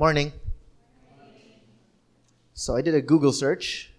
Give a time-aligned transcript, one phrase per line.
[0.00, 0.32] Morning.
[2.54, 3.92] So I did a Google search,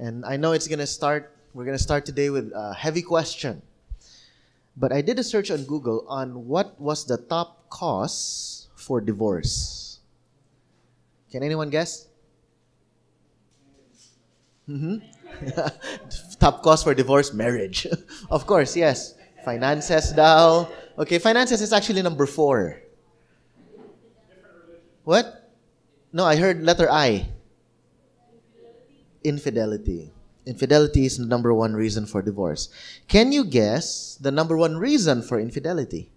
[0.00, 1.36] and I know it's gonna start.
[1.52, 3.60] We're gonna start today with a heavy question.
[4.80, 10.00] But I did a search on Google on what was the top cause for divorce.
[11.28, 12.08] Can anyone guess?
[14.64, 15.04] Mm-hmm.
[16.40, 17.86] top cause for divorce, marriage.
[18.30, 19.20] of course, yes.
[19.44, 20.64] Finances daw.
[20.96, 22.80] Okay, finances is actually number four.
[25.04, 25.52] What?
[26.12, 27.28] No, I heard letter I.
[29.22, 30.12] Infidelity.
[30.44, 32.68] Infidelity is the number one reason for divorce.
[33.08, 36.10] Can you guess the number one reason for infidelity?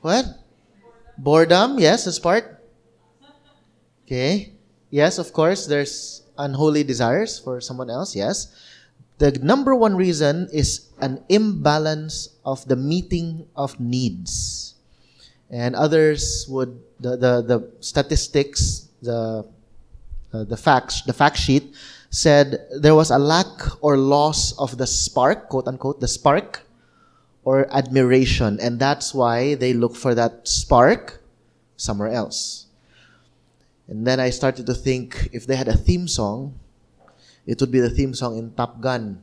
[0.00, 0.26] What?
[1.16, 2.58] Boredom, yes, that's part.
[4.04, 4.52] Okay.
[4.90, 8.50] Yes, of course, there's unholy desires for someone else, yes.
[9.18, 14.71] The number one reason is an imbalance of the meeting of needs.
[15.52, 19.44] And others would, the, the, the statistics, the,
[20.32, 21.74] uh, the facts, the fact sheet
[22.08, 26.62] said there was a lack or loss of the spark, quote unquote, the spark
[27.44, 28.58] or admiration.
[28.60, 31.22] And that's why they look for that spark
[31.76, 32.66] somewhere else.
[33.88, 36.58] And then I started to think if they had a theme song,
[37.46, 39.22] it would be the theme song in Top Gun.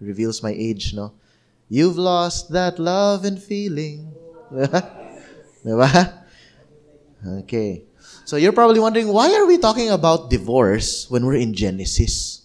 [0.00, 1.12] Reveals my age, no?
[1.68, 4.12] You've lost that love and feeling.
[7.26, 7.84] okay.
[8.24, 12.42] So you're probably wondering, why are we talking about divorce when we're in Genesis?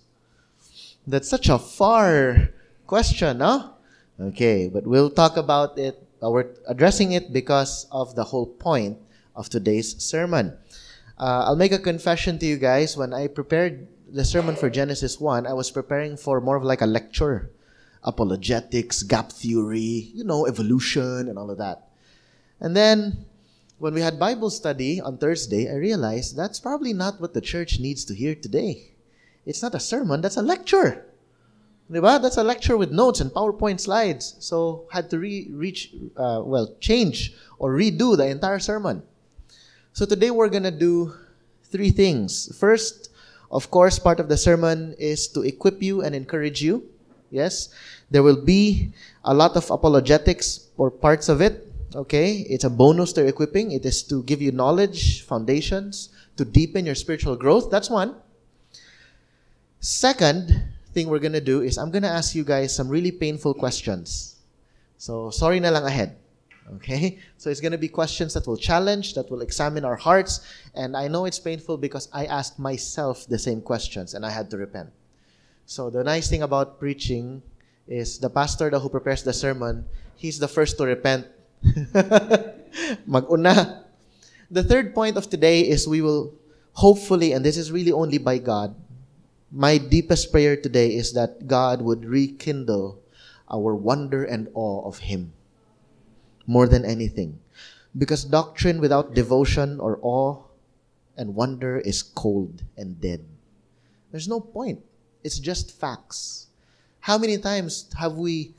[1.05, 2.49] That's such a far
[2.85, 3.73] question, no?
[4.19, 8.97] Okay, but we'll talk about it, uh, we're addressing it because of the whole point
[9.35, 10.57] of today's sermon.
[11.17, 12.97] Uh, I'll make a confession to you guys.
[12.97, 16.81] When I prepared the sermon for Genesis 1, I was preparing for more of like
[16.81, 17.51] a lecture.
[18.03, 21.86] Apologetics, gap theory, you know, evolution and all of that.
[22.59, 23.25] And then
[23.79, 27.79] when we had Bible study on Thursday, I realized that's probably not what the church
[27.79, 28.91] needs to hear today.
[29.45, 31.05] It's not a sermon, that's a lecture.
[31.89, 32.21] Diba?
[32.21, 34.35] That's a lecture with notes and PowerPoint slides.
[34.39, 39.03] So had to re- reach, uh, well, change or redo the entire sermon.
[39.93, 41.13] So today we're gonna do
[41.63, 42.51] three things.
[42.57, 43.09] First,
[43.51, 46.83] of course, part of the sermon is to equip you and encourage you.
[47.31, 47.69] Yes,
[48.11, 48.91] there will be
[49.23, 51.66] a lot of apologetics or parts of it.
[51.95, 53.71] Okay, it's a bonus to equipping.
[53.71, 57.71] It is to give you knowledge, foundations, to deepen your spiritual growth.
[57.71, 58.15] That's one.
[59.79, 64.35] Second thing we're gonna do is I'm gonna ask you guys some really painful questions.
[64.97, 66.17] So sorry na lang ahead.
[66.75, 67.19] Okay?
[67.37, 70.41] So it's gonna be questions that will challenge, that will examine our hearts,
[70.75, 74.51] and I know it's painful because I asked myself the same questions and I had
[74.51, 74.91] to repent.
[75.65, 77.43] So the nice thing about preaching
[77.87, 79.85] is the pastor who prepares the sermon,
[80.17, 81.27] he's the first to repent.
[83.07, 83.83] Maguna.
[84.49, 86.33] The third point of today is we will
[86.73, 88.75] hopefully, and this is really only by God,
[89.51, 92.99] my deepest prayer today is that God would rekindle
[93.49, 95.33] our wonder and awe of Him
[96.45, 97.39] more than anything.
[97.97, 100.43] Because doctrine without devotion or awe
[101.17, 103.25] and wonder is cold and dead.
[104.11, 104.83] There's no point.
[105.23, 106.47] It's just facts.
[107.01, 108.53] How many times have we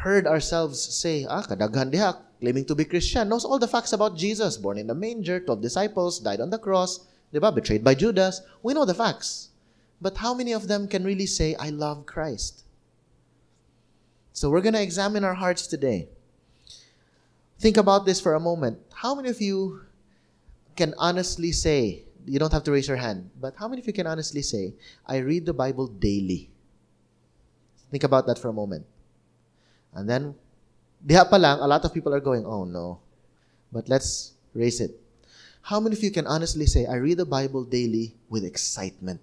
[0.00, 4.16] heard ourselves say, ah, kadaghan diha, claiming to be Christian, knows all the facts about
[4.16, 8.40] Jesus, born in a manger, 12 disciples, died on the cross, diba, betrayed by Judas.
[8.62, 9.50] We know the facts.
[10.00, 12.64] But how many of them can really say, I love Christ?
[14.32, 16.08] So we're going to examine our hearts today.
[17.58, 18.80] Think about this for a moment.
[18.94, 19.84] How many of you
[20.76, 23.92] can honestly say, you don't have to raise your hand, but how many of you
[23.92, 24.72] can honestly say,
[25.04, 26.48] I read the Bible daily?
[27.90, 28.86] Think about that for a moment.
[29.94, 30.34] And then,
[31.04, 33.00] diha pa lang, a lot of people are going, oh no.
[33.72, 34.98] But let's raise it.
[35.62, 39.20] How many of you can honestly say, I read the Bible daily with excitement?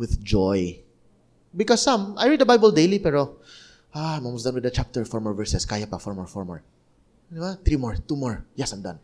[0.00, 0.80] with joy.
[1.54, 3.36] Because some, I read the Bible daily, pero,
[3.94, 6.44] ah, I'm almost done with the chapter, four more verses, kaya pa, four more, four
[6.48, 6.62] more.
[7.28, 7.62] Diba?
[7.62, 8.42] Three more, two more.
[8.56, 8.98] Yes, I'm done.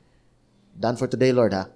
[0.80, 1.68] Done for today, Lord, ha?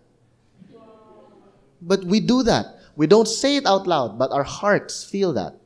[1.82, 2.80] But we do that.
[2.96, 5.59] We don't say it out loud, but our hearts feel that.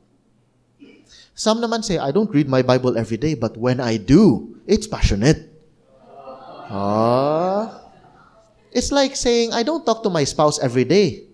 [1.35, 4.87] Some naman say, I don't read my Bible every day, but when I do, it's
[4.87, 5.51] passionate.
[6.71, 7.85] Ah.
[8.71, 11.27] It's like saying, I don't talk to my spouse every day,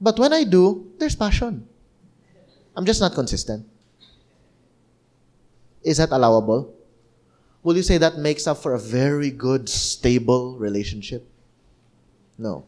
[0.00, 1.66] but when I do, there's passion.
[2.76, 3.66] I'm just not consistent.
[5.82, 6.72] Is that allowable?
[7.62, 11.28] Will you say that makes up for a very good, stable relationship?
[12.38, 12.64] No.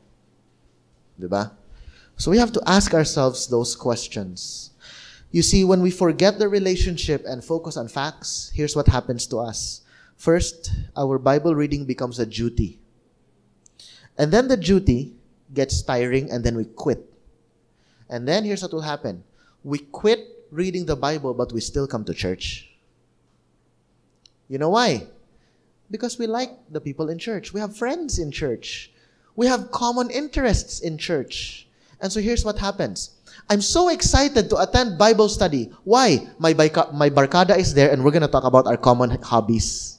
[1.21, 1.53] Diba?
[2.17, 4.72] So we have to ask ourselves those questions.
[5.33, 9.39] You see, when we forget the relationship and focus on facts, here's what happens to
[9.39, 9.81] us.
[10.17, 12.79] First, our Bible reading becomes a duty.
[14.19, 15.15] And then the duty
[15.55, 17.11] gets tiring and then we quit.
[18.11, 19.25] And then here's what will happen
[19.65, 22.69] we quit reading the Bible, but we still come to church.
[24.49, 25.07] You know why?
[25.91, 27.55] Because we like the people in church.
[27.55, 28.93] We have friends in church.
[29.35, 31.67] We have common interests in church.
[32.01, 33.17] And so here's what happens.
[33.49, 35.73] I'm so excited to attend Bible study.
[35.85, 36.29] Why?
[36.39, 36.55] My,
[36.95, 39.99] my barkada is there and we're going to talk about our common hobbies.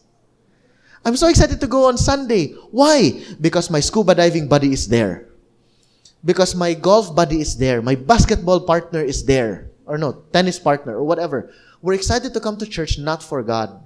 [1.06, 2.56] I'm so excited to go on Sunday.
[2.72, 3.22] Why?
[3.40, 5.28] Because my scuba diving buddy is there.
[6.24, 7.82] Because my golf buddy is there.
[7.82, 9.70] My basketball partner is there.
[9.86, 11.52] Or no, tennis partner or whatever.
[11.82, 13.84] We're excited to come to church not for God.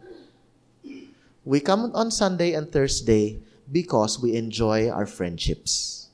[1.44, 3.40] We come on Sunday and Thursday
[3.72, 6.10] because we enjoy our friendships.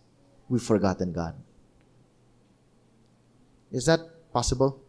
[0.47, 1.35] We've forgotten God.
[3.73, 3.99] Is that
[4.31, 4.79] possible?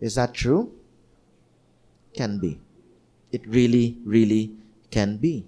[0.00, 0.72] Is that true?
[2.14, 2.58] Can be.
[3.30, 4.50] It really, really
[4.90, 5.44] can be.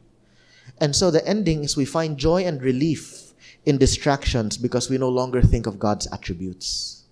[0.79, 3.33] And so the ending is we find joy and relief
[3.65, 7.05] in distractions because we no longer think of God's attributes.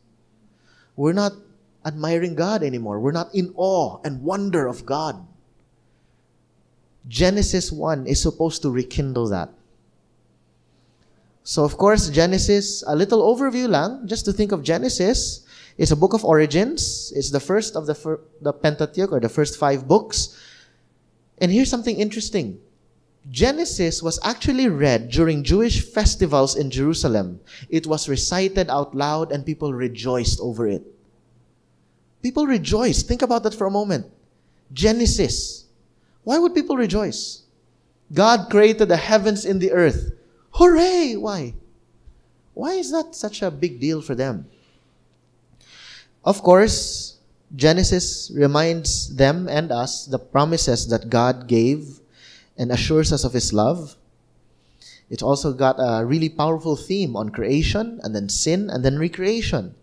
[0.96, 1.32] We're not
[1.84, 3.00] admiring God anymore.
[3.00, 5.26] We're not in awe and wonder of God.
[7.08, 9.50] Genesis 1 is supposed to rekindle that.
[11.44, 15.44] So, of course, Genesis, a little overview lang, just to think of Genesis.
[15.76, 17.12] It's a book of origins.
[17.16, 20.38] It's the first of the, fir- the Pentateuch, or the first five books.
[21.38, 22.60] And here's something interesting.
[23.30, 27.40] Genesis was actually read during Jewish festivals in Jerusalem.
[27.68, 30.82] It was recited out loud and people rejoiced over it.
[32.22, 33.06] People rejoiced.
[33.06, 34.06] Think about that for a moment.
[34.72, 35.66] Genesis.
[36.24, 37.42] Why would people rejoice?
[38.12, 40.12] God created the heavens and the earth.
[40.52, 41.16] Hooray!
[41.16, 41.54] Why?
[42.54, 44.46] Why is that such a big deal for them?
[46.24, 47.18] Of course,
[47.54, 52.00] Genesis reminds them and us the promises that God gave
[52.56, 53.96] and assures us of His love.
[55.10, 59.74] It's also got a really powerful theme on creation and then sin and then recreation.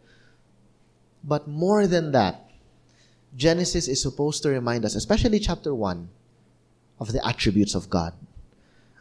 [1.23, 2.49] But more than that,
[3.35, 6.09] Genesis is supposed to remind us, especially chapter 1,
[6.99, 8.13] of the attributes of God.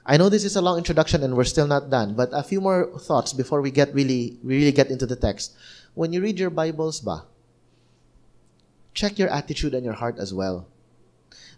[0.09, 2.63] I know this is a long introduction and we're still not done, but a few
[2.65, 5.53] more thoughts before we get really really get into the text.
[5.93, 7.29] When you read your Bibles ba,
[8.97, 10.65] check your attitude and your heart as well.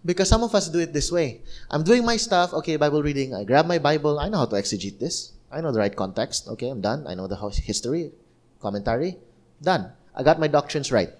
[0.04, 1.46] Because some of us do it this way.
[1.70, 4.56] I'm doing my stuff, okay, Bible reading, I grab my Bible, I know how to
[4.56, 5.30] exegete this.
[5.52, 7.06] I know the right context, okay, I'm done.
[7.06, 8.10] I know the history,
[8.58, 9.18] commentary,
[9.62, 9.92] done.
[10.14, 11.10] I got my doctrines right.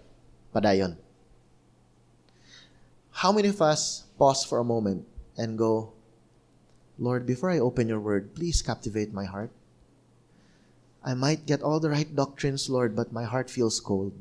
[0.55, 0.97] Padayon.
[3.11, 5.07] How many of us pause for a moment
[5.37, 5.93] and go,
[7.01, 9.51] Lord, before I open your word, please captivate my heart.
[11.03, 14.13] I might get all the right doctrines, Lord, but my heart feels cold.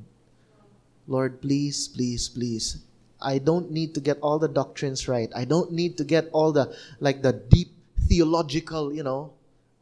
[1.06, 2.80] Lord, please, please, please.
[3.22, 5.30] I don't need to get all the doctrines right.
[5.36, 7.76] I don't need to get all the, like the deep
[8.08, 9.34] theological, you know.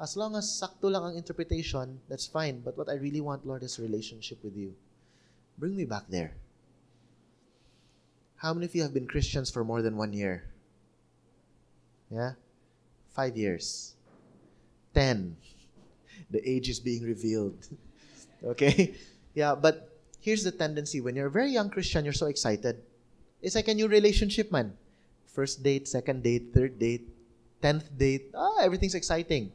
[0.01, 2.61] As long as sakto lang ang interpretation, that's fine.
[2.65, 4.73] But what I really want, Lord, is relationship with you.
[5.59, 6.33] Bring me back there.
[8.37, 10.49] How many of you have been Christians for more than one year?
[12.09, 12.33] Yeah?
[13.17, 13.97] Five years.
[14.93, 15.33] Ten.
[16.29, 17.57] The age is being revealed.
[18.53, 18.93] okay?
[19.33, 19.89] Yeah, but
[20.21, 22.77] here's the tendency when you're a very young Christian, you're so excited.
[23.41, 24.77] It's like a new relationship, man.
[25.33, 27.09] First date, second date, third date,
[27.61, 28.29] tenth date.
[28.37, 29.49] Ah, everything's exciting.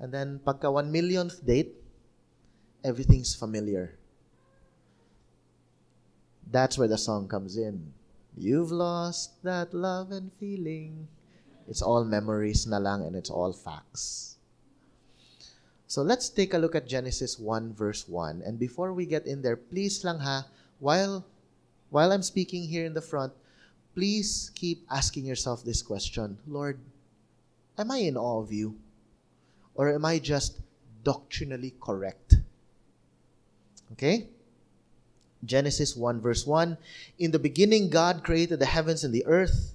[0.00, 1.76] And then, pagka one millionth date,
[2.84, 3.98] everything's familiar.
[6.48, 7.92] That's where the song comes in.
[8.36, 11.08] You've lost that love and feeling.
[11.68, 14.36] It's all memories na lang and it's all facts.
[15.86, 18.42] So let's take a look at Genesis 1 verse 1.
[18.44, 20.46] And before we get in there, please lang ha,
[20.80, 21.24] while
[21.90, 23.32] while I'm speaking here in the front,
[23.94, 26.36] please keep asking yourself this question.
[26.46, 26.78] Lord,
[27.78, 28.76] am I in awe of you?
[29.74, 30.60] Or am I just
[31.04, 32.36] doctrinally correct?
[33.92, 34.28] Okay?
[35.44, 36.76] Genesis 1 verse 1.
[37.18, 39.74] In the beginning, God created the heavens and the earth.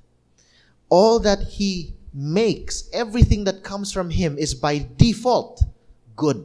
[0.91, 5.63] All that He makes, everything that comes from Him, is by default
[6.19, 6.43] good.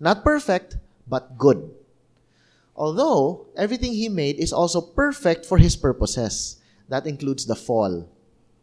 [0.00, 1.68] Not perfect, but good.
[2.74, 6.56] Although everything He made is also perfect for His purposes.
[6.88, 8.08] That includes the fall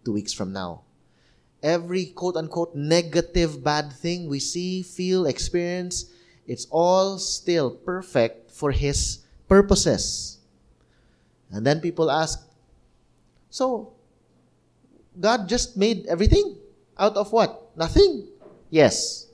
[0.03, 0.81] two weeks from now.
[1.61, 6.09] Every quote unquote negative bad thing we see, feel, experience,
[6.47, 10.39] it's all still perfect for His purposes.
[11.51, 12.41] And then people ask,
[13.49, 13.93] so
[15.19, 16.55] God just made everything
[16.97, 17.75] out of what?
[17.75, 18.27] Nothing.
[18.69, 19.27] Yes.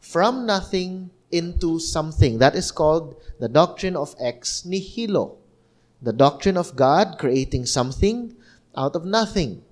[0.00, 2.38] From nothing into something.
[2.38, 5.36] That is called the doctrine of ex nihilo.
[6.02, 8.34] The doctrine of God creating something
[8.76, 9.62] out of nothing.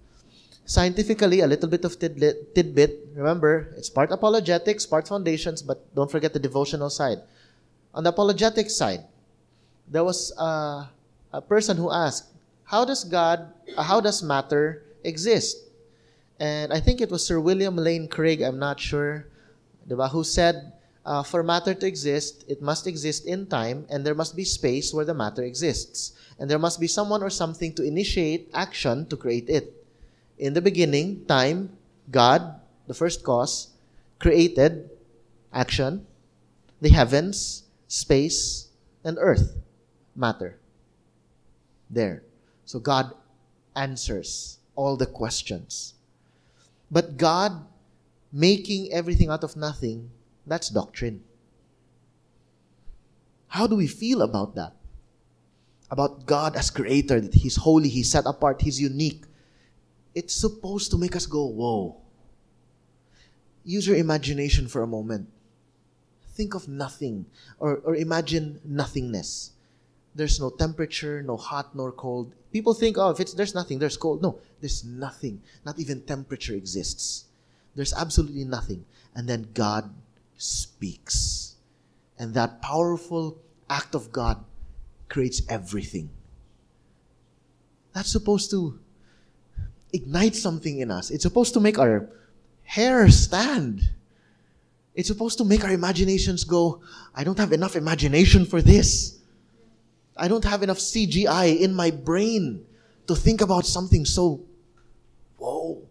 [0.67, 3.09] Scientifically, a little bit of tidbit, tidbit.
[3.17, 7.19] Remember, it's part apologetics, part foundations, but don't forget the devotional side.
[7.95, 9.01] On the apologetic side,
[9.89, 10.91] there was a,
[11.33, 12.29] a person who asked,
[12.65, 13.49] "How does God?
[13.73, 15.57] Uh, how does matter exist?"
[16.39, 18.43] And I think it was Sir William Lane Craig.
[18.43, 19.27] I'm not sure,
[19.87, 20.73] the who said,
[21.03, 24.95] uh, "For matter to exist, it must exist in time, and there must be space
[24.95, 29.17] where the matter exists, and there must be someone or something to initiate action to
[29.17, 29.75] create it."
[30.39, 31.75] In the beginning, time,
[32.13, 33.75] God, the first cause,
[34.21, 34.91] created
[35.51, 36.07] action,
[36.81, 38.69] the heavens, space,
[39.03, 39.59] and earth,
[40.15, 40.59] matter.
[41.91, 42.23] There.
[42.65, 43.17] So God
[43.75, 45.99] answers all the questions.
[46.87, 47.67] But God
[48.31, 50.15] making everything out of nothing,
[50.47, 51.27] that's doctrine.
[53.49, 54.79] How do we feel about that?
[55.91, 59.27] About God as creator, that He's holy, He's set apart, He's unique
[60.19, 61.97] it's supposed to make us go, whoa.
[63.65, 65.29] Use your imagination for a moment.
[66.35, 67.27] Think of nothing,
[67.61, 69.53] or, or imagine nothingness.
[70.19, 72.35] There's no temperature, no hot nor cold.
[72.51, 74.21] People think, oh, if it's there's nothing, there's cold.
[74.21, 75.41] No, there's nothing.
[75.65, 77.27] Not even temperature exists.
[77.77, 78.85] There's absolutely nothing.
[79.15, 79.95] And then God
[80.37, 81.55] speaks.
[82.19, 83.39] And that powerful
[83.71, 84.45] act of God
[85.09, 86.11] creates everything.
[87.93, 88.81] That's supposed to
[89.93, 91.13] ignite something in us.
[91.13, 92.11] It's supposed to make our
[92.65, 93.83] hair stand.
[94.97, 96.83] It's supposed to make our imaginations go,
[97.15, 99.18] I don't have enough imagination for this.
[100.19, 102.65] I don't have enough CGI in my brain
[103.07, 104.45] to think about something so,
[105.37, 105.83] whoa.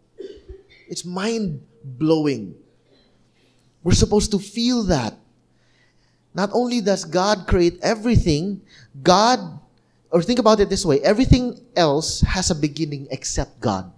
[0.88, 2.56] It's mind blowing.
[3.84, 5.16] We're supposed to feel that.
[6.34, 8.62] Not only does God create everything,
[9.02, 9.40] God
[10.12, 13.92] or think about it this way everything else has a beginning except God.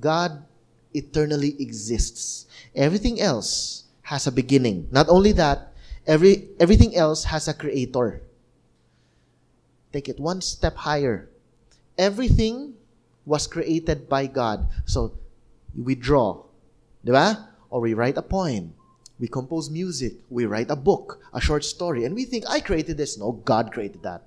[0.00, 0.42] God
[0.92, 2.46] eternally exists.
[2.74, 4.88] Everything else has a beginning.
[4.90, 5.72] Not only that,
[6.06, 8.22] every, everything else has a creator.
[9.94, 11.30] Take it one step higher.
[11.96, 12.74] Everything
[13.24, 14.66] was created by God.
[14.86, 15.14] So,
[15.70, 16.42] we draw,
[17.06, 17.46] diba?
[17.70, 18.74] Or we write a poem.
[19.20, 20.14] We compose music.
[20.28, 22.04] We write a book, a short story.
[22.04, 23.16] And we think, I created this.
[23.16, 24.26] No, God created that.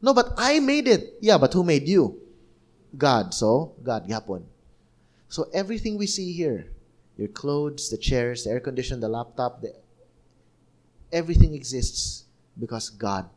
[0.00, 1.20] No, but I made it.
[1.20, 2.16] Yeah, but who made you?
[2.96, 3.34] God.
[3.34, 4.44] So, God, yapon.
[5.28, 6.72] So everything we see here,
[7.18, 9.74] your clothes, the chairs, the air conditioner, the laptop, the,
[11.12, 12.24] everything exists
[12.58, 13.28] because God.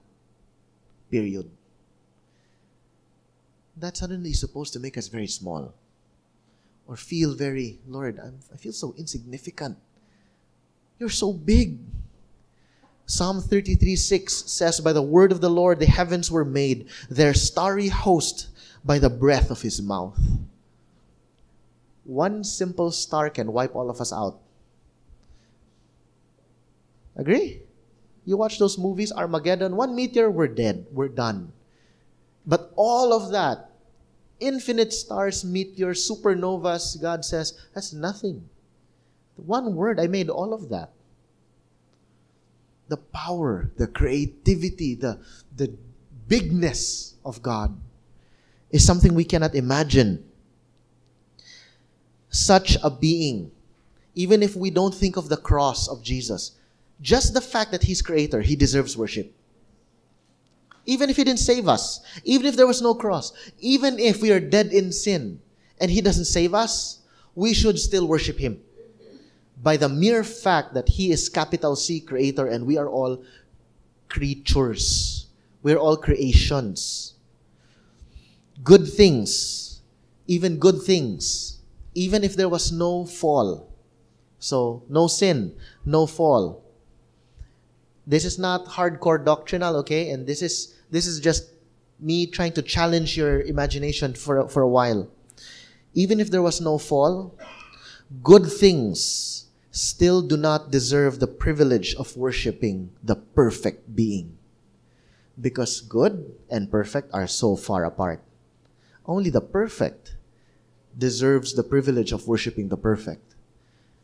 [1.10, 1.50] Period.
[3.78, 5.74] That suddenly is supposed to make us very small.
[6.88, 9.78] Or feel very, Lord, I'm, I feel so insignificant.
[11.00, 11.80] You're so big.
[13.06, 17.34] Psalm 33 6 says, By the word of the Lord the heavens were made, their
[17.34, 18.50] starry host
[18.84, 20.20] by the breath of his mouth.
[22.04, 24.40] One simple star can wipe all of us out.
[27.16, 27.62] Agree?
[28.26, 31.52] You watch those movies, Armageddon, one meteor, we're dead, we're done.
[32.46, 33.72] But all of that,
[34.40, 38.50] infinite stars, meteors, supernovas, God says, that's nothing.
[39.36, 40.92] One word, I made all of that.
[42.88, 45.20] The power, the creativity, the,
[45.56, 45.74] the
[46.28, 47.78] bigness of God
[48.72, 50.26] is something we cannot imagine.
[52.30, 53.52] Such a being,
[54.16, 56.52] even if we don't think of the cross of Jesus,
[57.02, 59.34] just the fact that He's creator, He deserves worship.
[60.86, 64.32] Even if He didn't save us, even if there was no cross, even if we
[64.32, 65.42] are dead in sin
[65.80, 67.00] and He doesn't save us,
[67.36, 68.62] we should still worship Him
[69.62, 73.24] by the mere fact that He is capital C creator and we are all
[74.08, 75.28] creatures.
[75.62, 77.14] We're all creations.
[78.64, 79.82] Good things,
[80.28, 81.60] even good things,
[81.94, 83.70] even if there was no fall.
[84.40, 86.64] So, no sin, no fall.
[88.10, 90.10] This is not hardcore doctrinal, okay?
[90.10, 91.54] And this is this is just
[92.00, 95.08] me trying to challenge your imagination for, for a while.
[95.94, 97.38] Even if there was no fall,
[98.24, 104.38] good things still do not deserve the privilege of worshiping the perfect being.
[105.40, 108.24] Because good and perfect are so far apart.
[109.06, 110.16] Only the perfect
[110.98, 113.36] deserves the privilege of worshiping the perfect.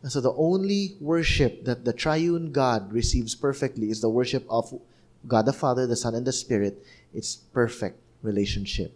[0.06, 4.70] And so the only worship that the triune God receives perfectly is the worship of
[5.28, 6.86] God the Father, the Son, and the Spirit.
[7.12, 8.96] It's perfect relationship.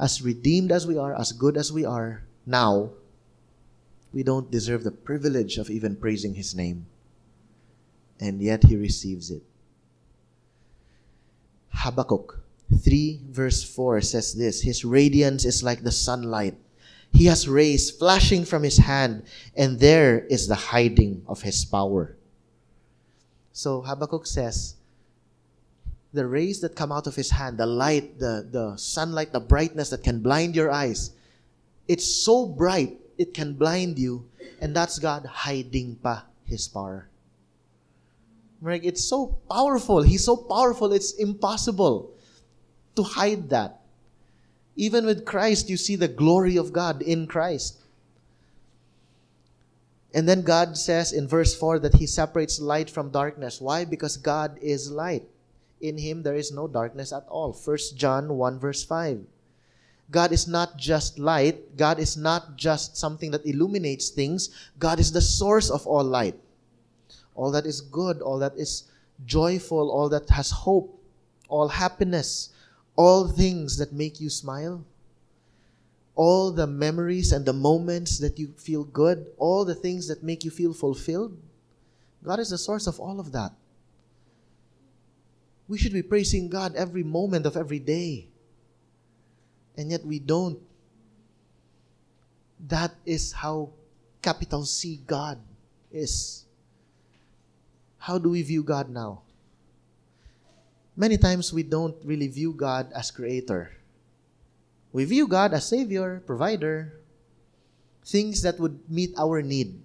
[0.00, 2.90] As redeemed as we are, as good as we are now,
[4.12, 6.86] we don't deserve the privilege of even praising His name.
[8.18, 9.44] And yet He receives it.
[11.70, 12.42] Habakkuk
[12.76, 16.58] 3 verse 4 says this His radiance is like the sunlight.
[17.12, 19.24] He has rays flashing from his hand,
[19.56, 22.16] and there is the hiding of his power.
[23.52, 24.76] So Habakkuk says,
[26.12, 29.90] the rays that come out of his hand, the light, the, the sunlight, the brightness
[29.90, 31.10] that can blind your eyes,
[31.86, 34.24] it's so bright, it can blind you,
[34.60, 37.08] and that's God hiding pa his power.
[38.60, 38.84] Right?
[38.84, 40.02] It's so powerful.
[40.02, 42.12] He's so powerful, it's impossible
[42.96, 43.77] to hide that.
[44.78, 47.82] Even with Christ, you see the glory of God in Christ.
[50.14, 53.60] And then God says in verse 4 that He separates light from darkness.
[53.60, 53.84] Why?
[53.84, 55.24] Because God is light.
[55.80, 57.52] In Him there is no darkness at all.
[57.52, 59.26] 1 John 1 verse 5.
[60.12, 61.76] God is not just light.
[61.76, 64.48] God is not just something that illuminates things.
[64.78, 66.38] God is the source of all light.
[67.34, 68.84] All that is good, all that is
[69.26, 71.02] joyful, all that has hope,
[71.48, 72.50] all happiness,
[72.98, 74.84] all things that make you smile,
[76.16, 80.42] all the memories and the moments that you feel good, all the things that make
[80.42, 81.38] you feel fulfilled.
[82.24, 83.52] God is the source of all of that.
[85.68, 88.26] We should be praising God every moment of every day.
[89.76, 90.58] And yet we don't.
[92.66, 93.70] That is how
[94.20, 95.38] capital C God
[95.92, 96.46] is.
[97.98, 99.22] How do we view God now?
[100.98, 103.70] Many times we don't really view God as creator.
[104.90, 106.98] We view God as savior, provider,
[108.04, 109.78] things that would meet our need.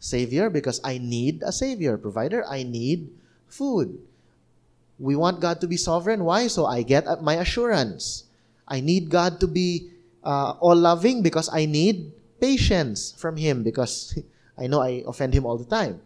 [0.00, 1.96] Savior, because I need a savior.
[1.96, 3.12] Provider, I need
[3.48, 4.00] food.
[4.98, 6.24] We want God to be sovereign.
[6.24, 6.46] Why?
[6.48, 8.24] So I get my assurance.
[8.68, 9.90] I need God to be
[10.22, 14.16] uh, all loving because I need patience from Him because
[14.58, 16.00] I know I offend Him all the time.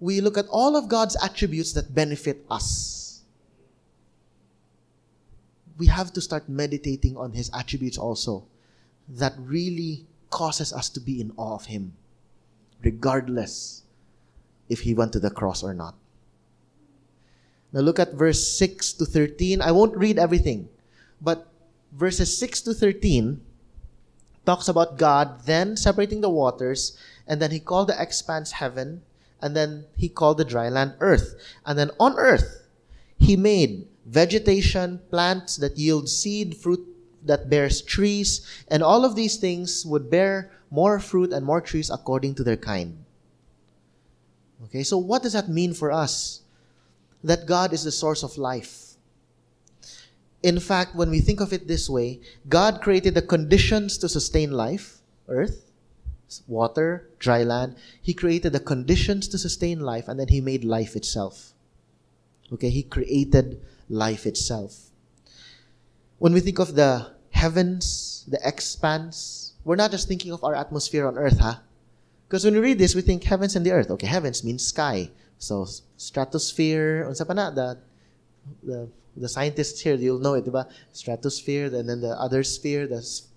[0.00, 2.99] We look at all of God's attributes that benefit us
[5.80, 8.44] we have to start meditating on His attributes also
[9.08, 11.96] that really causes us to be in awe of Him,
[12.84, 13.82] regardless
[14.68, 15.96] if He went to the cross or not.
[17.72, 19.62] Now look at verse 6 to 13.
[19.62, 20.68] I won't read everything,
[21.18, 21.48] but
[21.96, 23.40] verses 6 to 13
[24.44, 26.92] talks about God then separating the waters,
[27.26, 29.00] and then He called the expanse heaven,
[29.40, 31.40] and then He called the dry land earth.
[31.64, 32.68] And then on earth,
[33.16, 36.84] He made vegetation, plants that yield seed, fruit
[37.24, 41.90] that bears trees, and all of these things would bear more fruit and more trees
[41.90, 43.04] according to their kind.
[44.64, 46.42] Okay, so what does that mean for us?
[47.22, 48.96] That God is the source of life.
[50.42, 54.50] In fact, when we think of it this way, God created the conditions to sustain
[54.50, 55.70] life, earth,
[56.46, 57.76] water, dry land.
[58.00, 61.52] He created the conditions to sustain life, and then He made life itself.
[62.52, 64.90] Okay, He created life itself.
[66.18, 71.06] When we think of the heavens, the expanse, we're not just thinking of our atmosphere
[71.06, 71.56] on earth, huh?
[72.26, 73.90] Because when we read this, we think heavens and the earth.
[73.90, 75.10] Okay, heavens means sky.
[75.38, 77.78] So, stratosphere, unsa pa na, the,
[78.62, 80.70] the, the scientists here, you'll know it, diba?
[80.92, 83.28] Stratosphere, and then the other sphere, that's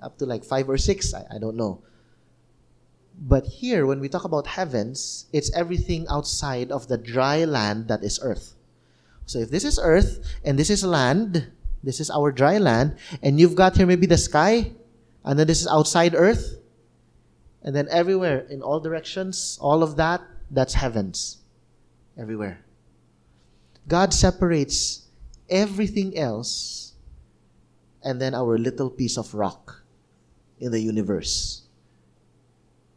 [0.00, 1.82] up to like five or six, I, I don't know.
[3.18, 8.04] But here, when we talk about heavens, it's everything outside of the dry land that
[8.04, 8.55] is earth.
[9.26, 11.50] So if this is earth and this is land,
[11.82, 14.72] this is our dry land, and you've got here maybe the sky,
[15.24, 16.58] and then this is outside earth,
[17.62, 21.38] and then everywhere in all directions, all of that, that's heavens.
[22.16, 22.64] Everywhere.
[23.88, 25.06] God separates
[25.50, 26.94] everything else
[28.02, 29.82] and then our little piece of rock
[30.58, 31.62] in the universe.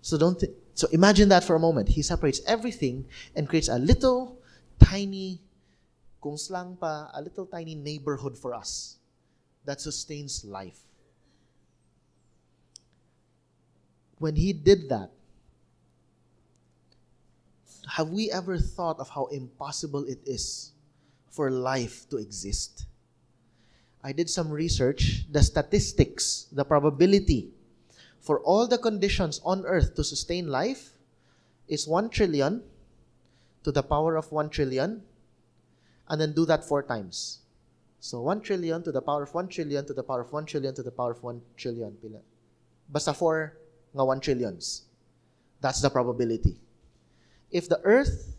[0.01, 1.89] So don't th- so imagine that for a moment.
[1.89, 4.39] He separates everything and creates a little
[4.79, 5.41] tiny
[6.21, 8.97] kung slang pa, a little tiny neighborhood for us
[9.65, 10.79] that sustains life.
[14.17, 15.11] When He did that,
[17.95, 20.71] have we ever thought of how impossible it is
[21.31, 22.85] for life to exist?
[24.03, 25.25] I did some research.
[25.31, 27.51] The statistics, the probability
[28.19, 30.91] for all the conditions on earth to sustain life
[31.67, 32.63] is 1 trillion
[33.63, 35.01] to the power of 1 trillion
[36.09, 37.39] and then do that four times.
[37.99, 40.73] So 1 trillion to the power of 1 trillion to the power of 1 trillion
[40.75, 41.91] to the power of 1 trillion.
[42.01, 42.19] Pila.
[42.87, 43.57] Basta 4
[43.93, 44.83] nga 1 trillions.
[45.61, 46.55] That's the probability.
[47.51, 48.37] If the earth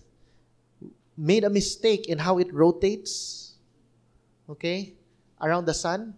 [1.17, 3.55] made a mistake in how it rotates,
[4.49, 4.95] okay,
[5.41, 6.15] around the sun,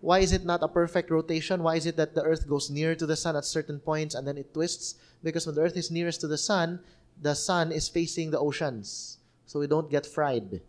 [0.00, 1.62] why is it not a perfect rotation?
[1.62, 4.26] Why is it that the earth goes near to the sun at certain points and
[4.26, 4.94] then it twists?
[5.22, 6.80] Because when the earth is nearest to the sun,
[7.20, 9.18] the sun is facing the oceans.
[9.44, 10.62] So we don't get fried.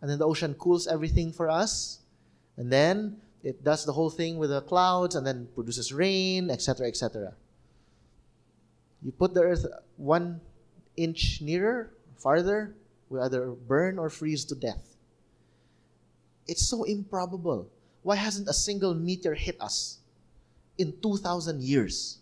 [0.00, 2.00] And then the ocean cools everything for us.
[2.56, 6.88] And then it does the whole thing with the clouds and then produces rain, etc.,
[6.88, 7.34] etc.
[9.02, 10.40] You put the earth one
[10.96, 12.74] inch nearer, farther,
[13.08, 14.96] we either burn or freeze to death.
[16.46, 17.68] It's so improbable.
[18.02, 19.98] Why hasn't a single meteor hit us
[20.78, 22.18] in 2,000 years?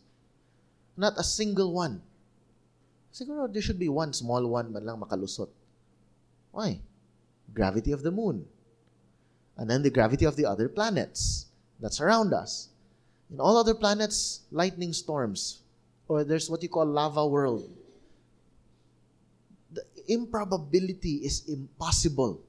[0.96, 2.02] Not a single one.
[3.12, 5.48] Siguro there should be one small one man lang makalusot.
[6.52, 6.80] Why?
[7.54, 8.46] Gravity of the moon.
[9.56, 11.46] And then the gravity of the other planets
[11.80, 12.68] that surround us.
[13.30, 15.62] In all other planets, lightning storms.
[16.06, 17.68] Or there's what you call lava world.
[19.72, 22.40] The improbability is impossible.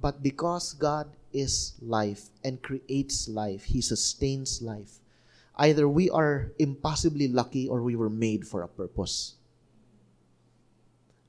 [0.00, 5.00] But because God is life and creates life, He sustains life.
[5.56, 9.34] Either we are impossibly lucky or we were made for a purpose.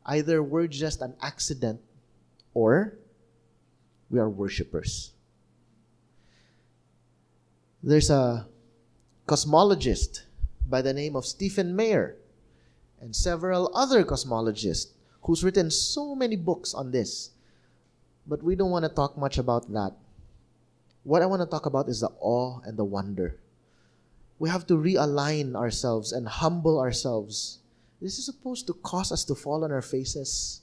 [0.06, 1.82] Either we're just an accident
[2.54, 2.98] or
[4.10, 5.12] we are worshippers.
[7.82, 8.48] There's a
[9.28, 10.22] cosmologist
[10.66, 12.18] by the name of Stephen Meyer
[13.00, 17.32] and several other cosmologists who's written so many books on this.
[18.28, 19.94] But we don't want to talk much about that.
[21.04, 23.38] What I want to talk about is the awe and the wonder.
[24.40, 27.60] We have to realign ourselves and humble ourselves.
[28.02, 30.62] This is supposed to cause us to fall on our faces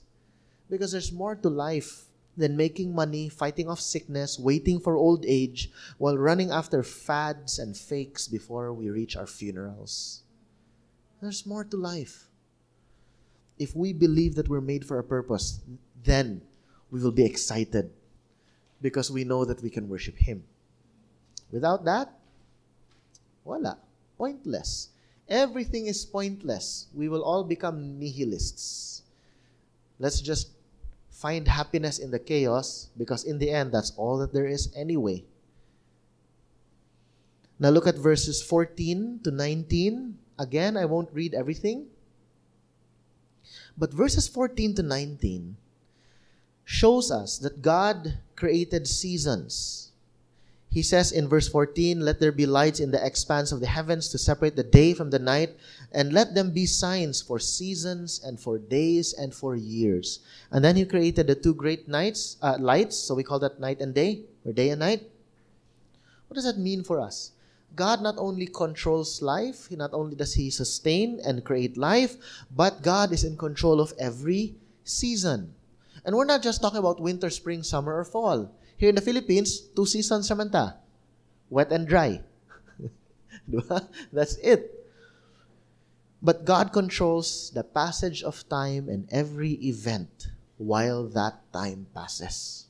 [0.69, 2.05] because there's more to life
[2.37, 7.77] than making money, fighting off sickness, waiting for old age, while running after fads and
[7.77, 10.23] fakes before we reach our funerals.
[11.21, 12.27] There's more to life.
[13.59, 15.61] If we believe that we're made for a purpose,
[16.03, 16.41] then
[16.89, 17.91] we will be excited
[18.81, 20.43] because we know that we can worship Him.
[21.51, 22.11] Without that,
[23.45, 23.75] voila,
[24.17, 24.89] Pointless.
[25.29, 26.87] Everything is pointless.
[26.93, 29.03] We will all become nihilists.
[29.99, 30.49] Let's just
[31.09, 35.23] find happiness in the chaos because in the end, that's all that there is anyway.
[37.59, 40.17] Now look at verses 14 to 19.
[40.39, 41.87] Again, I won't read everything.
[43.77, 45.55] But verses 14 to 19
[46.65, 49.82] shows us that God created seasons.
[50.73, 54.09] He says in verse 14, Let there be lights in the expanse of the heavens
[54.09, 55.55] to separate the day from the night,
[55.91, 60.25] and let them be signs for seasons and for days and for years.
[60.49, 63.81] And then he created the two great nights, uh, lights, so we call that night
[63.81, 65.03] and day, or day and night.
[66.27, 67.33] What does that mean for us?
[67.75, 72.17] God not only controls life, not only does he sustain and create life,
[72.49, 75.53] but God is in control of every season.
[76.03, 78.49] And we're not just talking about winter, spring, summer, or fall.
[78.77, 80.77] Here in the Philippines, two seasons naman ta.
[81.49, 82.21] Wet and dry.
[84.11, 84.83] That's it.
[86.23, 92.67] But God controls the passage of time and every event while that time passes.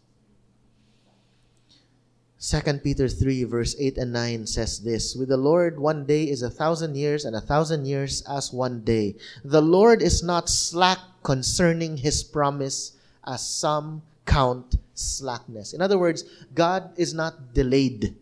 [2.44, 6.42] 2 Peter 3, verse 8 and 9 says this With the Lord, one day is
[6.44, 9.16] a thousand years, and a thousand years as one day.
[9.46, 15.74] The Lord is not slack concerning his promise, as some count slackness.
[15.74, 18.16] In other words, God is not delayed.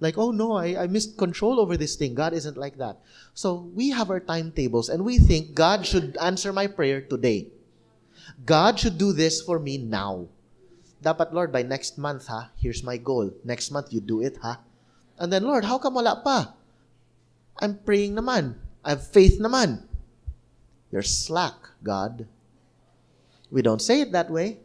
[0.00, 2.14] Like, oh no, I, I missed control over this thing.
[2.14, 2.98] God isn't like that.
[3.32, 7.48] So we have our timetables and we think God should answer my prayer today.
[8.44, 10.28] God should do this for me now.
[11.02, 12.50] Dapat, Lord, by next month, ha?
[12.56, 13.30] Here's my goal.
[13.44, 14.60] Next month, you do it, ha?
[15.18, 16.54] And then, Lord, how come wala pa?
[17.60, 18.56] I'm praying naman.
[18.84, 19.84] I have faith naman.
[20.90, 22.26] You're slack, God.
[23.50, 24.63] We don't say it that way.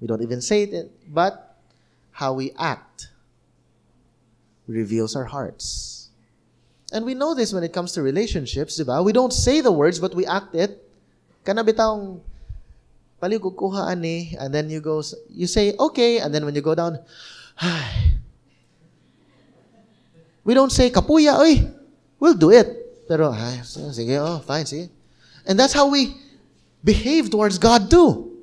[0.00, 1.56] We don't even say it, but
[2.12, 3.08] how we act
[4.66, 6.08] reveals our hearts.
[6.92, 9.04] And we know this when it comes to relationships, diba?
[9.04, 10.82] We don't say the words, but we act it.
[11.44, 12.20] Kana bitawng
[13.22, 16.98] paligukuha ani, and then you go, you say, okay, and then when you go down,
[20.44, 21.68] we don't say, kapuya, oy,
[22.20, 23.08] we'll do it.
[23.08, 24.90] Pero, ay, sige, oh, fine, sige.
[25.46, 26.16] And that's how we
[26.84, 28.35] behave towards God too.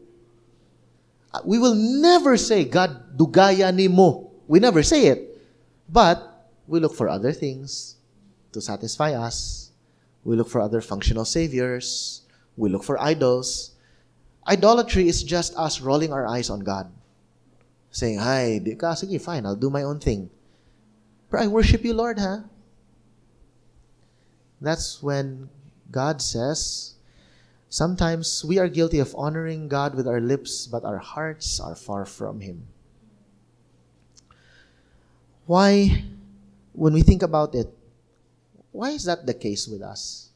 [1.43, 4.31] We will never say, God, dugaya ni mo.
[4.47, 5.41] We never say it.
[5.89, 7.97] But we look for other things
[8.51, 9.71] to satisfy us.
[10.23, 12.21] We look for other functional saviors.
[12.55, 13.71] We look for idols.
[14.47, 16.91] Idolatry is just us rolling our eyes on God.
[17.93, 20.29] saying, Hi, di sige, fine, I'll do my own thing.
[21.29, 22.49] But I worship you, Lord, huh?
[24.59, 25.49] That's when
[25.91, 26.95] God says,
[27.73, 32.05] sometimes we are guilty of honoring God with our lips, but our hearts are far
[32.05, 32.69] from Him.
[35.49, 36.05] Why,
[36.73, 37.73] when we think about it,
[38.71, 40.29] why is that the case with us?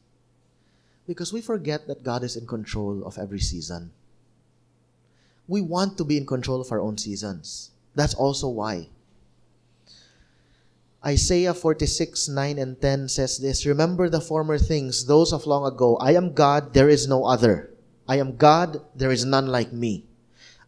[1.06, 3.92] Because we forget that God is in control of every season.
[5.48, 7.70] We want to be in control of our own seasons.
[7.94, 8.90] That's also why.
[11.06, 15.96] Isaiah 46, 9 and 10 says this Remember the former things, those of long ago.
[15.98, 17.70] I am God, there is no other.
[18.08, 20.06] I am God, there is none like me.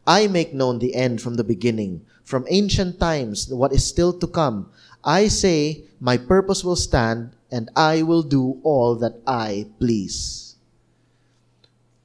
[0.06, 4.28] I make known the end from the beginning, from ancient times, what is still to
[4.28, 4.72] come.
[5.04, 10.56] I say, My purpose will stand, and I will do all that I please.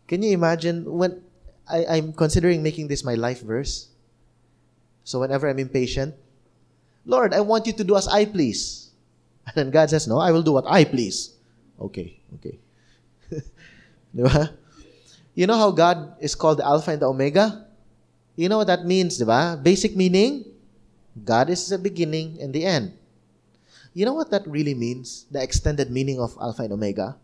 [0.09, 1.23] Can you imagine when
[1.69, 3.89] I, I'm considering making this my life verse?
[5.05, 6.15] So whenever I'm impatient,
[7.05, 8.91] Lord, I want you to do as I please.
[9.47, 11.37] And then God says, No, I will do what I please.
[11.81, 12.59] Okay, okay.
[15.35, 17.67] You know how God is called the Alpha and the Omega?
[18.37, 19.61] You know what that means, diba?
[19.61, 20.47] Basic meaning,
[21.25, 22.95] God is the beginning and the end.
[23.93, 25.27] You know what that really means?
[25.31, 27.19] The extended meaning of Alpha and Omega?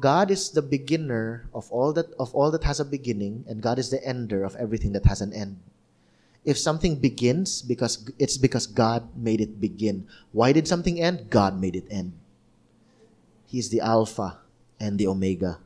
[0.00, 3.78] God is the beginner of all that of all that has a beginning, and God
[3.78, 5.58] is the ender of everything that has an end.
[6.48, 10.08] If something begins because it's because God made it begin.
[10.32, 11.28] Why did something end?
[11.28, 12.16] God made it end.
[13.44, 14.40] He's the Alpha
[14.80, 15.60] and the Omega.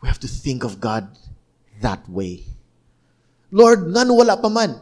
[0.00, 1.12] We have to think of God
[1.84, 2.48] that way.
[3.52, 4.80] Lord, ngan wala pa man.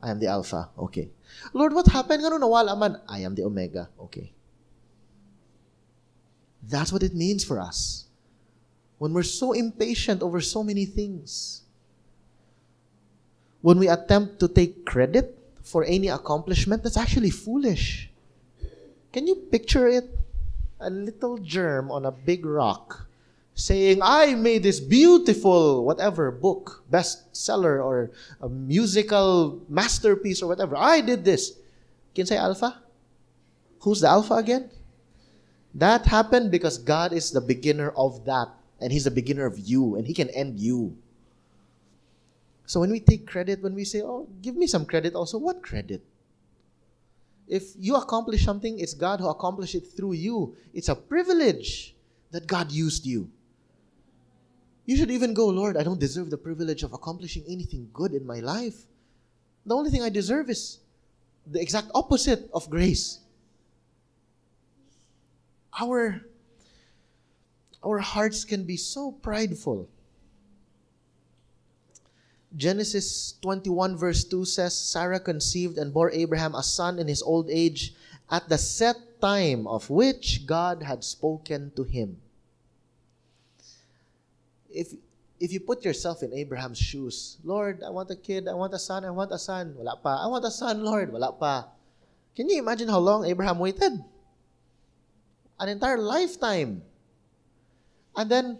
[0.00, 0.72] I am the Alpha.
[0.88, 1.12] Okay.
[1.52, 2.24] Lord, what happened?
[2.24, 2.96] Ngano nawala man?
[3.04, 3.92] I am the Omega.
[4.08, 4.32] Okay.
[6.64, 8.08] That's what it means for us.
[8.96, 11.67] When we're so impatient over so many things.
[13.60, 18.10] When we attempt to take credit for any accomplishment, that's actually foolish.
[19.12, 20.08] Can you picture it?
[20.80, 23.08] A little germ on a big rock
[23.58, 30.76] saying, I made this beautiful, whatever, book, bestseller, or a musical masterpiece, or whatever.
[30.76, 31.58] I did this.
[32.14, 32.80] Can you say Alpha?
[33.80, 34.70] Who's the Alpha again?
[35.74, 38.48] That happened because God is the beginner of that,
[38.80, 40.96] and He's the beginner of you, and He can end you.
[42.68, 45.62] So when we take credit, when we say, Oh, give me some credit also, what
[45.62, 46.04] credit?
[47.48, 50.54] If you accomplish something, it's God who accomplished it through you.
[50.74, 51.96] It's a privilege
[52.30, 53.30] that God used you.
[54.84, 58.26] You should even go, Lord, I don't deserve the privilege of accomplishing anything good in
[58.26, 58.84] my life.
[59.64, 60.78] The only thing I deserve is
[61.46, 63.20] the exact opposite of grace
[65.78, 66.20] our
[67.84, 69.88] our hearts can be so prideful.
[72.56, 77.50] Genesis 21 verse 2 says Sarah conceived and bore Abraham a son in his old
[77.50, 77.94] age
[78.30, 82.16] at the set time of which God had spoken to him.
[84.70, 84.94] If
[85.38, 88.78] if you put yourself in Abraham's shoes, Lord, I want a kid, I want a
[88.78, 90.24] son, I want a son, wala pa.
[90.24, 91.68] I want a son, Lord, wala pa.
[92.34, 94.02] Can you imagine how long Abraham waited?
[95.60, 96.82] an entire lifetime.
[98.16, 98.58] And then,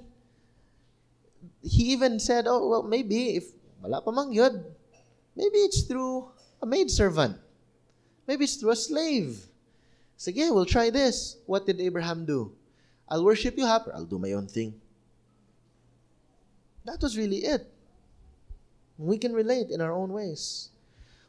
[1.63, 3.51] he even said, oh, well, maybe if
[3.83, 4.65] wala pa mang yun,
[5.37, 6.31] maybe it's through
[6.63, 7.37] a maidservant.
[8.27, 9.49] Maybe it's through a slave.
[10.19, 11.37] Sige, we'll try this.
[11.47, 12.53] What did Abraham do?
[13.09, 13.95] I'll worship you, Happer.
[13.95, 14.75] I'll do my own thing.
[16.85, 17.67] That was really it.
[18.99, 20.71] We can relate in our own ways.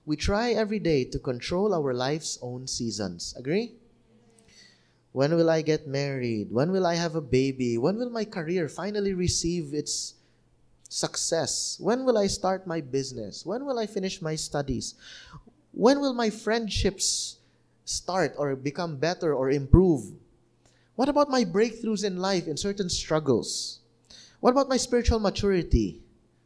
[0.06, 3.36] We try every day to control our life's own seasons.
[3.38, 3.76] Agree?
[5.12, 6.52] When will I get married?
[6.52, 7.78] When will I have a baby?
[7.78, 10.16] When will my career finally receive its
[10.89, 11.78] success?
[11.80, 13.45] When will I start my business?
[13.45, 14.95] When will I finish my studies?
[15.71, 17.38] When will my friendships
[17.86, 20.12] start or become better or improve?
[20.95, 23.80] What about my breakthroughs in life in certain struggles?
[24.41, 26.02] What about my spiritual maturity?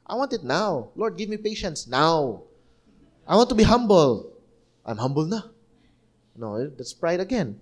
[0.05, 0.89] I want it now.
[0.95, 2.43] Lord, give me patience now.
[3.25, 4.29] I want to be humble.
[4.85, 5.49] I'm humble now.
[6.35, 7.59] No, that's pride again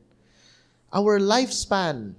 [0.93, 2.15] our lifespan.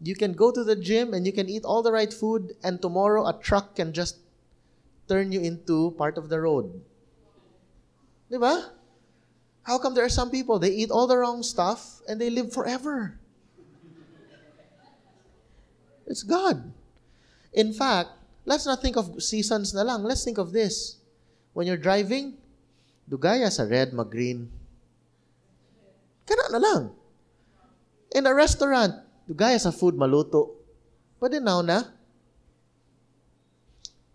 [0.00, 2.80] You can go to the gym and you can eat all the right food, and
[2.80, 4.16] tomorrow a truck can just
[5.08, 6.80] turn you into part of the road.
[8.32, 8.70] Diba?
[9.62, 12.52] How come there are some people, they eat all the wrong stuff and they live
[12.52, 13.18] forever?
[16.06, 16.72] It's God.
[17.52, 18.10] In fact,
[18.46, 20.02] let's not think of seasons na lang.
[20.02, 20.96] Let's think of this.
[21.52, 22.38] When you're driving,
[23.10, 24.50] dugaya sa red, mag-green.
[26.26, 26.82] Kana na lang.
[28.14, 28.94] In a restaurant,
[29.34, 30.56] gaya sa food maluto.
[31.20, 31.84] Pwede now na.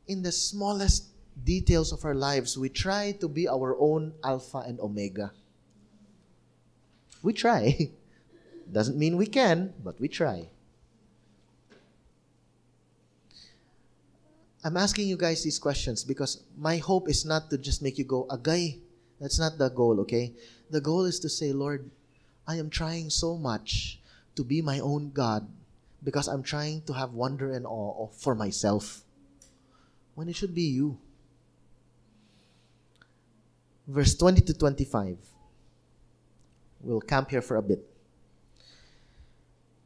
[0.08, 4.80] In the smallest details of our lives, we try to be our own Alpha and
[4.80, 5.32] Omega.
[7.23, 7.89] We try.
[8.71, 10.49] Doesn't mean we can, but we try.
[14.65, 18.04] I'm asking you guys these questions because my hope is not to just make you
[18.04, 18.80] go, agay.
[19.21, 20.34] That's not the goal, okay?
[20.71, 21.89] The goal is to say, Lord,
[22.47, 24.01] I am trying so much
[24.36, 25.48] to be my own God
[26.04, 29.02] because I'm trying to have wonder and awe for myself
[30.13, 30.98] when it should be you.
[33.88, 35.17] Verse 20 to 25.
[36.82, 37.86] We'll camp here for a bit.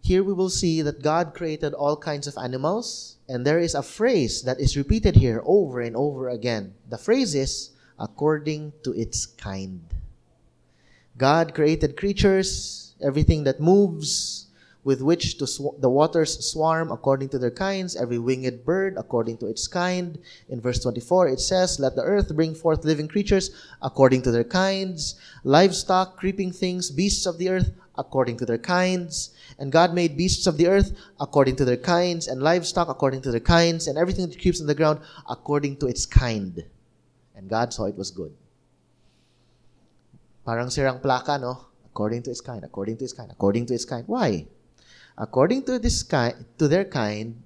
[0.02, 3.84] Here we will see that God created all kinds of animals, and there is a
[3.84, 6.74] phrase that is repeated here over and over again.
[6.90, 9.82] The phrase is, according to its kind.
[11.18, 14.48] God created creatures, everything that moves,
[14.84, 19.48] with which sw- the waters swarm according to their kinds, every winged bird according to
[19.48, 20.18] its kind.
[20.48, 24.44] In verse 24, it says, Let the earth bring forth living creatures according to their
[24.44, 29.32] kinds, livestock, creeping things, beasts of the earth according to their kinds.
[29.60, 33.32] And God made beasts of the earth according to their kinds, and livestock according to
[33.32, 36.64] their kinds, and everything that creeps on the ground according to its kind.
[37.36, 38.34] And God saw it was good.
[40.48, 41.69] Parang sirang plaka, no?
[42.00, 44.08] According to its kind, according to its kind, according to its kind.
[44.08, 44.48] Why?
[45.20, 47.44] According to this kind, to their kind,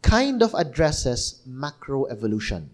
[0.00, 2.72] kind of addresses macroevolution.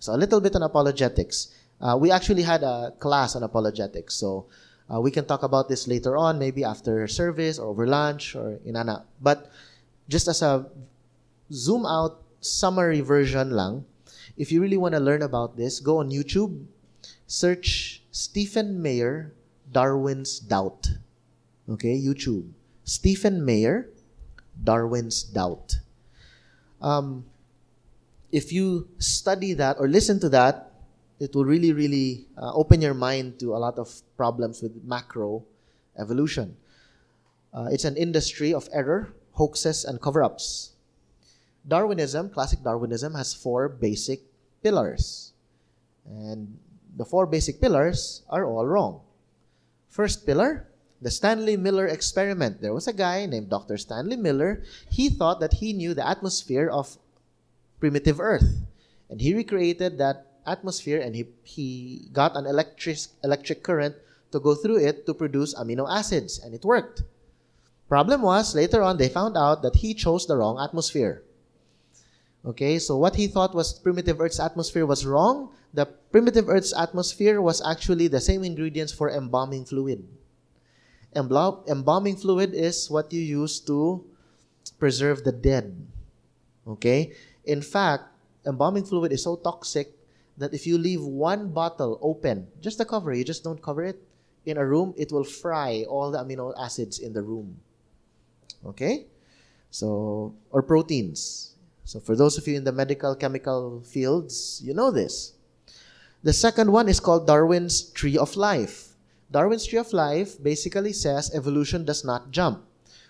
[0.00, 1.54] So a little bit on apologetics.
[1.80, 4.50] Uh, we actually had a class on apologetics, so
[4.92, 8.58] uh, we can talk about this later on, maybe after service or over lunch or
[8.66, 9.06] inana.
[9.22, 9.52] But
[10.08, 10.66] just as a
[11.52, 13.86] zoom out summary version lang,
[14.36, 16.66] if you really want to learn about this, go on YouTube,
[17.28, 19.30] search Stephen Meyer,
[19.74, 20.86] Darwin's Doubt.
[21.68, 22.54] Okay, YouTube.
[22.84, 23.90] Stephen Meyer,
[24.54, 25.82] Darwin's Doubt.
[26.80, 27.26] Um,
[28.30, 30.70] if you study that or listen to that,
[31.18, 35.42] it will really, really uh, open your mind to a lot of problems with macro
[35.98, 36.56] evolution.
[37.52, 40.74] Uh, it's an industry of error, hoaxes, and cover ups.
[41.66, 44.20] Darwinism, classic Darwinism, has four basic
[44.62, 45.32] pillars.
[46.04, 46.58] And
[46.96, 49.00] the four basic pillars are all wrong.
[49.94, 50.66] First pillar,
[50.98, 52.58] the Stanley Miller experiment.
[52.58, 53.78] There was a guy named Dr.
[53.78, 54.66] Stanley Miller.
[54.90, 56.98] He thought that he knew the atmosphere of
[57.78, 58.66] primitive Earth.
[59.08, 63.94] And he recreated that atmosphere and he, he got an electric, electric current
[64.32, 67.04] to go through it to produce amino acids, and it worked.
[67.88, 71.22] Problem was, later on, they found out that he chose the wrong atmosphere.
[72.44, 75.48] Okay, so what he thought was primitive Earth's atmosphere was wrong.
[75.72, 80.04] The primitive Earth's atmosphere was actually the same ingredients for embalming fluid.
[81.16, 84.04] embalming fluid is what you use to
[84.78, 85.72] preserve the dead.
[86.68, 87.16] Okay?
[87.44, 88.12] In fact,
[88.44, 89.96] embalming fluid is so toxic
[90.36, 94.02] that if you leave one bottle open, just the cover, you just don't cover it,
[94.44, 97.56] in a room, it will fry all the amino acids in the room.
[98.66, 99.06] Okay?
[99.70, 101.53] So, or proteins.
[101.84, 105.32] So, for those of you in the medical chemical fields, you know this.
[106.22, 108.96] The second one is called Darwin's Tree of Life.
[109.30, 112.64] Darwin's Tree of Life basically says evolution does not jump.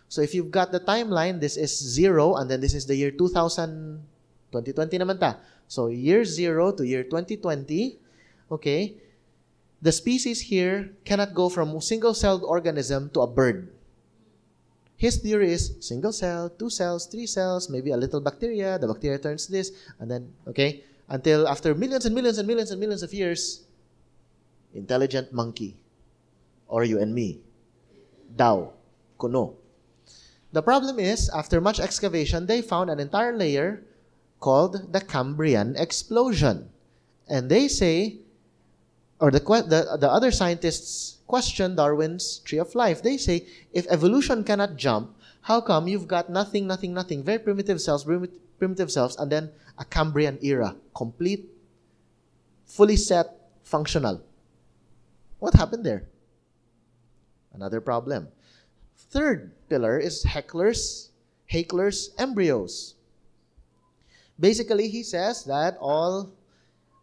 [0.08, 3.10] So, if you've got the timeline, this is zero, and then this is the year
[3.10, 4.02] 2000,
[4.54, 5.38] 2020 naman ta.
[5.66, 7.98] So year 0 to year 2020,
[8.50, 8.94] okay,
[9.82, 13.74] the species here cannot go from single-celled organism to a bird.
[14.96, 19.18] His theory is single cell, two cells, three cells, maybe a little bacteria, the bacteria
[19.18, 23.12] turns this, and then, okay, until after millions and millions and millions and millions of
[23.12, 23.66] years,
[24.72, 25.76] intelligent monkey,
[26.68, 27.40] or you and me,
[28.36, 28.70] Dao,
[29.18, 29.54] Kuno.
[30.52, 33.82] The problem is, after much excavation, they found an entire layer
[34.38, 36.70] called the Cambrian explosion.
[37.28, 38.20] And they say,
[39.20, 43.02] or the, the, the other scientists question Darwin's tree of life.
[43.02, 47.80] They say, if evolution cannot jump, how come you've got nothing, nothing, nothing, very primitive
[47.80, 48.04] cells,
[48.58, 51.48] primitive cells, and then a Cambrian era, complete,
[52.66, 53.26] fully set,
[53.62, 54.22] functional?
[55.38, 56.04] What happened there?
[57.52, 58.28] Another problem.
[58.96, 61.10] Third pillar is Haeckel's,
[61.52, 62.94] Haeckel's embryos.
[64.40, 66.32] Basically, he says that all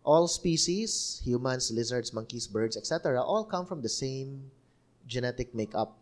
[0.03, 4.51] all species, humans, lizards, monkeys, birds, etc., all come from the same
[5.07, 5.97] genetic makeup.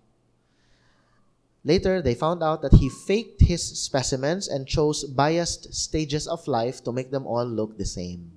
[1.66, 6.84] Later, they found out that he faked his specimens and chose biased stages of life
[6.84, 8.32] to make them all look the same.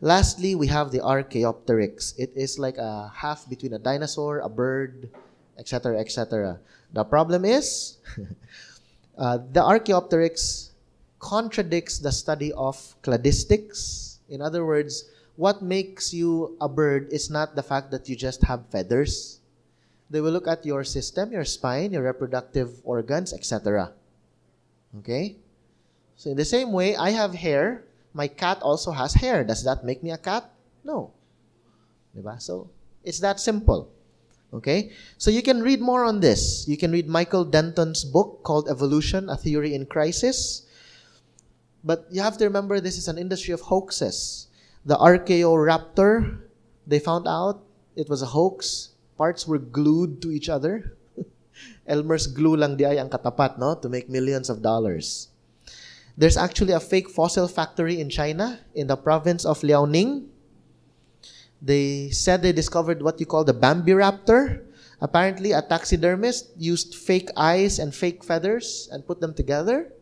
[0.00, 2.14] Lastly, we have the Archaeopteryx.
[2.18, 5.10] It is like a half between a dinosaur, a bird,
[5.58, 6.60] etc., etc.
[6.92, 7.98] The problem is,
[9.18, 10.70] uh, the Archaeopteryx
[11.24, 14.20] contradicts the study of cladistics.
[14.28, 15.08] In other words,
[15.40, 19.40] what makes you a bird is not the fact that you just have feathers.
[20.12, 23.96] They will look at your system, your spine, your reproductive organs, etc.
[25.00, 25.40] Okay?
[26.20, 27.88] So, in the same way, I have hair.
[28.12, 29.42] My cat also has hair.
[29.42, 30.52] Does that make me a cat?
[30.84, 31.10] No.
[32.12, 32.36] Diba?
[32.36, 32.68] So,
[33.02, 33.88] it's that simple.
[34.52, 34.92] Okay?
[35.16, 36.68] So, you can read more on this.
[36.68, 40.68] You can read Michael Denton's book called Evolution A Theory in Crisis.
[41.84, 44.48] But you have to remember this is an industry of hoaxes.
[44.88, 46.40] The Archaeoraptor,
[46.86, 47.60] they found out
[47.94, 48.96] it was a hoax.
[49.20, 50.96] Parts were glued to each other.
[51.86, 53.76] Elmer's glue lang di ay ang katapat, no?
[53.76, 55.28] To make millions of dollars.
[56.16, 60.26] There's actually a fake fossil factory in China, in the province of Liaoning.
[61.60, 64.62] They said they discovered what you call the Bambiraptor.
[65.00, 69.92] Apparently, a taxidermist used fake eyes and fake feathers and put them together.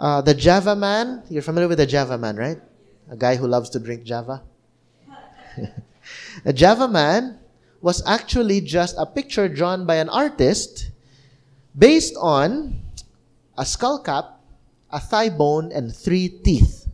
[0.00, 2.56] Uh, the Java man, you're familiar with the Java man, right?
[3.10, 4.42] A guy who loves to drink Java.
[6.46, 7.38] a Java man
[7.82, 10.88] was actually just a picture drawn by an artist
[11.76, 12.80] based on
[13.58, 14.40] a skull cap,
[14.88, 16.88] a thigh bone, and three teeth.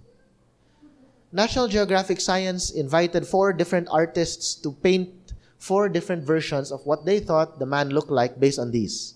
[1.31, 5.15] National Geographic Science invited four different artists to paint
[5.59, 9.15] four different versions of what they thought the man looked like based on these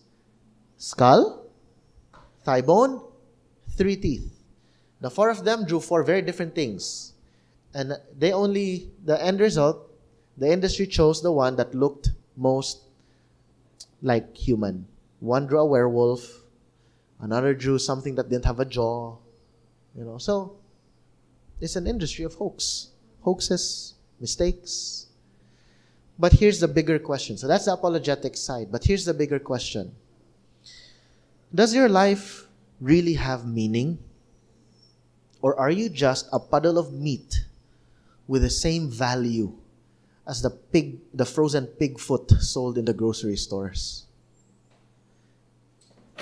[0.77, 1.51] skull,
[2.45, 3.10] thigh bone,
[3.81, 4.29] three teeth.
[5.01, 7.15] The four of them drew four very different things.
[7.73, 9.89] And they only, the end result,
[10.37, 12.83] the industry chose the one that looked most
[14.03, 14.87] like human.
[15.21, 16.45] One drew a werewolf,
[17.21, 19.17] another drew something that didn't have a jaw.
[19.97, 20.57] You know, so
[21.59, 22.89] it's an industry of hoax,
[23.23, 25.07] hoaxes, mistakes.
[26.19, 27.39] But here's the bigger question.
[27.39, 28.69] So that's the apologetic side.
[28.71, 29.95] But here's the bigger question
[31.55, 32.47] Does your life
[32.81, 33.99] really have meaning?
[35.43, 37.45] Or are you just a puddle of meat
[38.27, 39.53] with the same value
[40.27, 44.07] as the pig, the frozen pig foot sold in the grocery stores?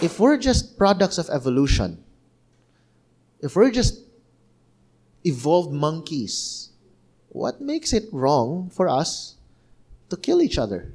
[0.00, 2.04] If we're just products of evolution,
[3.40, 4.00] if we're just
[5.24, 6.70] evolved monkeys,
[7.30, 9.34] what makes it wrong for us
[10.10, 10.92] to kill each other?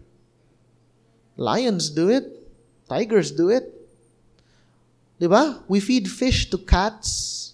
[1.36, 2.48] Lions do it,
[2.88, 3.83] tigers do it,
[5.24, 5.64] Diba?
[5.70, 7.54] We feed fish to cats.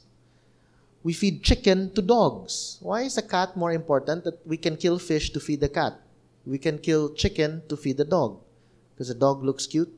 [1.03, 2.79] We feed chicken to dogs.
[2.81, 6.01] Why is a cat more important that we can kill fish to feed the cat?
[6.47, 8.41] We can kill chicken to feed the dog.
[8.89, 9.93] Because the dog looks cute.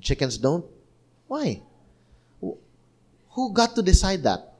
[0.00, 0.64] Chickens don't.
[1.28, 1.60] Why?
[2.40, 4.54] Who got to decide that?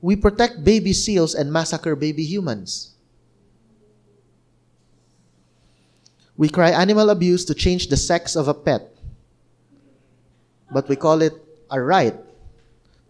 [0.00, 2.94] We protect baby seals and massacre baby humans.
[6.38, 8.94] We cry animal abuse to change the sex of a pet.
[10.70, 11.34] But we call it
[11.70, 12.14] a right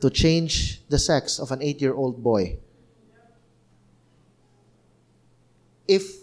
[0.01, 2.59] to change the sex of an eight year old boy.
[5.87, 6.19] If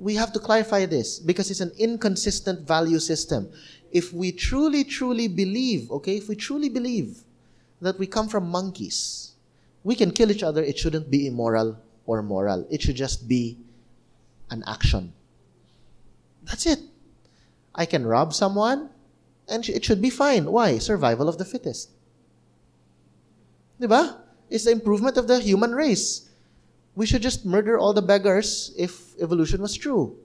[0.00, 3.52] we have to clarify this because it's an inconsistent value system.
[3.92, 7.22] If we truly, truly believe, okay, if we truly believe
[7.82, 9.32] that we come from monkeys,
[9.84, 11.76] we can kill each other, it shouldn't be immoral
[12.06, 12.66] or moral.
[12.70, 13.58] It should just be
[14.50, 15.12] an action.
[16.50, 16.80] That's it.
[17.74, 18.90] I can rob someone
[19.48, 20.50] and it should be fine.
[20.50, 20.78] Why?
[20.78, 21.90] Survival of the fittest.
[23.80, 24.18] Diba?
[24.50, 26.28] It's the improvement of the human race.
[26.96, 30.18] We should just murder all the beggars if evolution was true.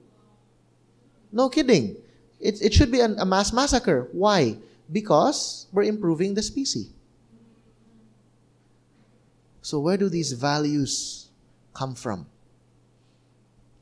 [1.30, 1.96] No kidding.
[2.40, 4.08] It, it should be an, a mass massacre.
[4.10, 4.58] Why?
[4.90, 6.90] Because we're improving the species.
[9.62, 11.28] So, where do these values
[11.72, 12.26] come from?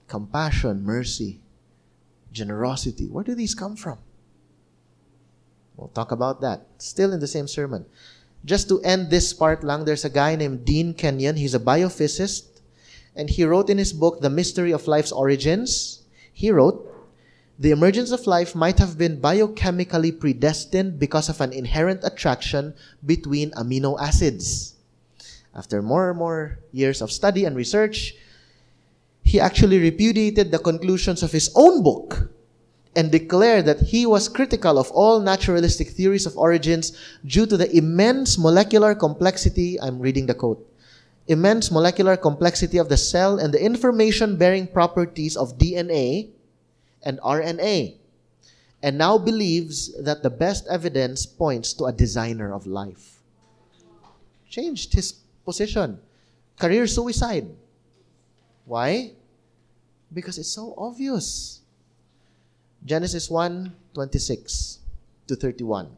[0.09, 1.41] Compassion, mercy,
[2.35, 3.07] generosity.
[3.07, 3.99] Where do these come from?
[5.77, 6.67] We'll talk about that.
[6.79, 7.87] Still in the same sermon.
[8.45, 11.37] Just to end this part lang, there's a guy named Dean Kenyon.
[11.37, 12.61] He's a biophysicist.
[13.17, 16.83] And he wrote in his book, The Mystery of Life's Origins, he wrote,
[17.59, 22.75] The emergence of life might have been biochemically predestined because of an inherent attraction
[23.07, 24.75] between amino acids.
[25.55, 28.15] After more and more years of study and research,
[29.35, 32.31] he actually repudiated the conclusions of his own book
[32.95, 36.95] and declared that he was critical of all naturalistic theories of origins
[37.27, 39.75] due to the immense molecular complexity.
[39.83, 40.63] I'm reading the quote.
[41.27, 46.31] Immense molecular complexity of the cell and the information bearing properties of DNA
[47.03, 47.97] and RNA,
[48.85, 53.19] and now believes that the best evidence points to a designer of life.
[54.49, 55.11] Changed his
[55.45, 55.99] position.
[56.57, 57.51] Career suicide.
[58.65, 59.11] Why?
[60.15, 61.61] Because it's so obvious.
[62.85, 64.79] Genesis 1 26
[65.27, 65.97] to 31.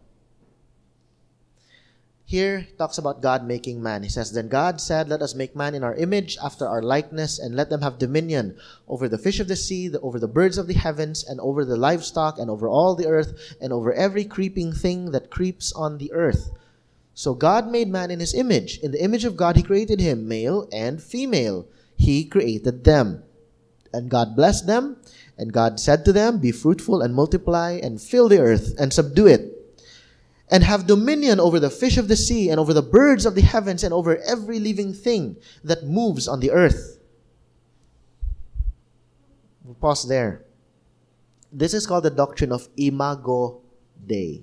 [2.26, 4.02] Here talks about God making man.
[4.02, 7.38] He says, Then God said, Let us make man in our image, after our likeness,
[7.38, 8.58] and let them have dominion
[8.88, 11.76] over the fish of the sea, over the birds of the heavens, and over the
[11.76, 16.12] livestock, and over all the earth, and over every creeping thing that creeps on the
[16.12, 16.50] earth.
[17.14, 18.78] So God made man in his image.
[18.78, 21.66] In the image of God, he created him, male and female.
[21.96, 23.22] He created them.
[23.96, 25.00] And God blessed them,
[25.38, 29.26] and God said to them, Be fruitful and multiply, and fill the earth, and subdue
[29.26, 29.56] it
[30.50, 33.42] and have dominion over the fish of the sea and over the birds of the
[33.42, 36.98] heavens and over every living thing that moves on the earth.
[39.64, 40.44] We'll pause there.
[41.52, 43.60] This is called the doctrine of imago
[44.06, 44.42] Dei.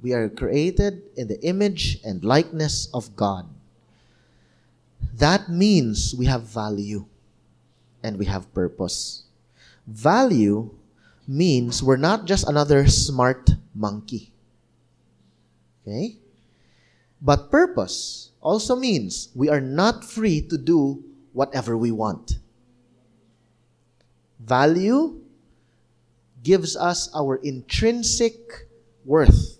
[0.00, 3.48] We are created in the image and likeness of God.
[5.14, 7.06] That means we have value
[8.08, 9.28] and we have purpose.
[9.86, 10.72] Value
[11.28, 14.32] means we're not just another smart monkey
[15.88, 16.16] Okay?
[17.20, 21.02] But purpose also means we are not free to do
[21.32, 22.36] whatever we want.
[24.38, 25.20] Value
[26.44, 28.68] gives us our intrinsic
[29.04, 29.58] worth.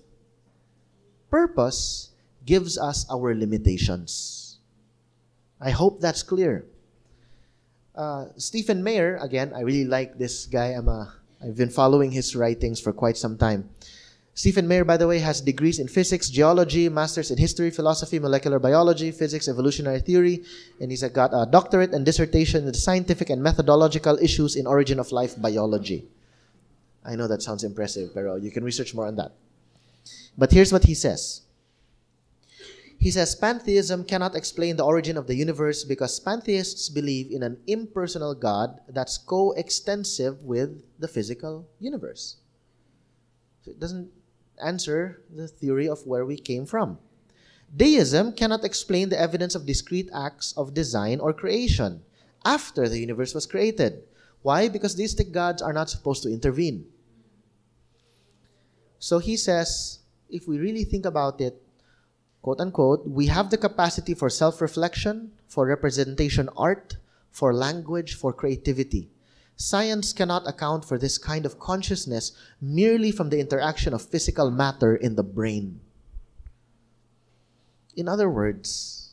[1.31, 2.11] Purpose
[2.45, 4.59] gives us our limitations.
[5.61, 6.65] I hope that's clear.
[7.99, 10.67] Uh, Stephen Meyer, again, I really like this guy.
[10.69, 13.71] I'm a, I've been following his writings for quite some time.
[14.35, 18.61] Stephen Meyer, by the way, has degrees in physics, geology, masters in history, philosophy, molecular
[18.61, 20.45] biology, physics, evolutionary theory,
[20.81, 25.11] and he's got a doctorate and dissertation in scientific and methodological issues in origin of
[25.11, 26.07] life biology.
[27.05, 29.33] I know that sounds impressive, but you can research more on that.
[30.39, 31.43] But here's what he says.
[32.99, 37.59] He says pantheism cannot explain the origin of the universe because pantheists believe in an
[37.69, 42.39] impersonal God that's coextensive with the physical universe.
[43.63, 44.11] So it doesn't
[44.63, 46.99] answer the theory of where we came from.
[47.77, 52.03] Deism cannot explain the evidence of discrete acts of design or creation
[52.45, 54.03] after the universe was created.
[54.43, 54.69] Why?
[54.69, 56.87] Because deistic gods are not supposed to intervene.
[58.99, 61.63] So he says, if we really think about it,
[62.49, 66.97] quote unquote, we have the capacity for self reflection, for representation art,
[67.31, 69.11] for language, for creativity.
[69.55, 74.97] Science cannot account for this kind of consciousness merely from the interaction of physical matter
[74.97, 75.81] in the brain.
[77.95, 79.13] In other words,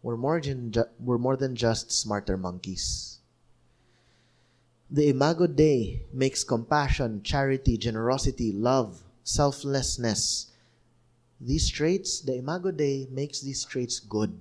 [0.00, 3.18] we're more, ju- we're more than just smarter monkeys.
[4.88, 10.49] The Imago Dei makes compassion, charity, generosity, love, selflessness.
[11.40, 14.36] These traits, the Imago Dei makes these traits good,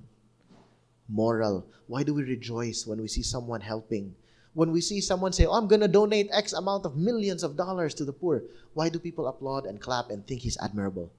[1.08, 1.66] moral.
[1.88, 4.16] Why do we rejoice when we see someone helping?
[4.54, 7.56] when we see someone say, oh, I'm going to donate X amount of millions of
[7.56, 8.43] dollars to the poor,
[8.74, 11.12] why do people applaud and clap and think he's admirable?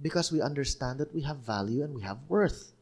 [0.00, 2.72] Because we understand that we have value and we have worth.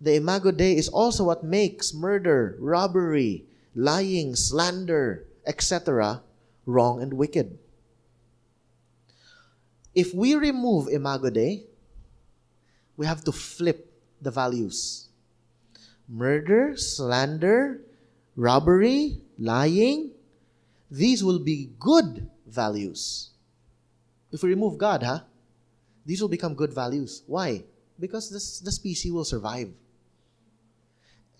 [0.00, 3.44] The Imago Dei is also what makes murder, robbery,
[3.74, 6.22] lying, slander, etc.
[6.66, 7.58] wrong and wicked.
[9.94, 11.64] If we remove Imago Dei,
[12.96, 15.08] we have to flip the values
[16.08, 17.80] murder, slander,
[18.36, 20.12] robbery, lying,
[20.90, 23.30] these will be good values.
[24.30, 25.20] If we remove God, huh?
[26.04, 27.22] These will become good values.
[27.26, 27.64] Why?
[27.98, 29.72] Because this, the species will survive.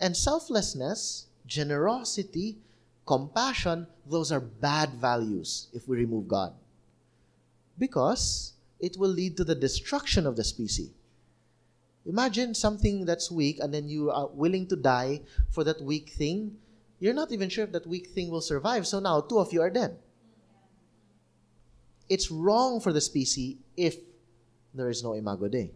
[0.01, 2.59] And selflessness, generosity,
[3.07, 6.55] compassion, those are bad values if we remove God.
[7.79, 10.91] Because it will lead to the destruction of the species.
[12.05, 16.57] Imagine something that's weak and then you are willing to die for that weak thing.
[16.99, 18.87] You're not even sure if that weak thing will survive.
[18.87, 19.97] So now two of you are dead.
[22.09, 23.97] It's wrong for the species if
[24.75, 25.71] there is no imago Dei.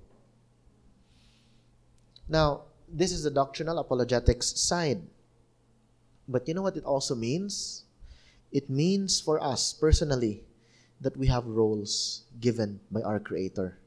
[2.28, 5.03] Now, this is the doctrinal apologetics side.
[6.28, 7.84] But you know what it also means?
[8.51, 10.42] It means for us personally
[11.01, 13.78] that we have roles given by our Creator.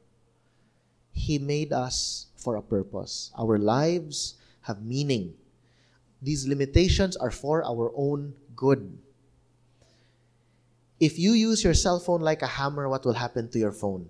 [1.12, 3.30] He made us for a purpose.
[3.38, 5.34] Our lives have meaning.
[6.22, 8.98] These limitations are for our own good.
[11.00, 14.08] If you use your cell phone like a hammer, what will happen to your phone?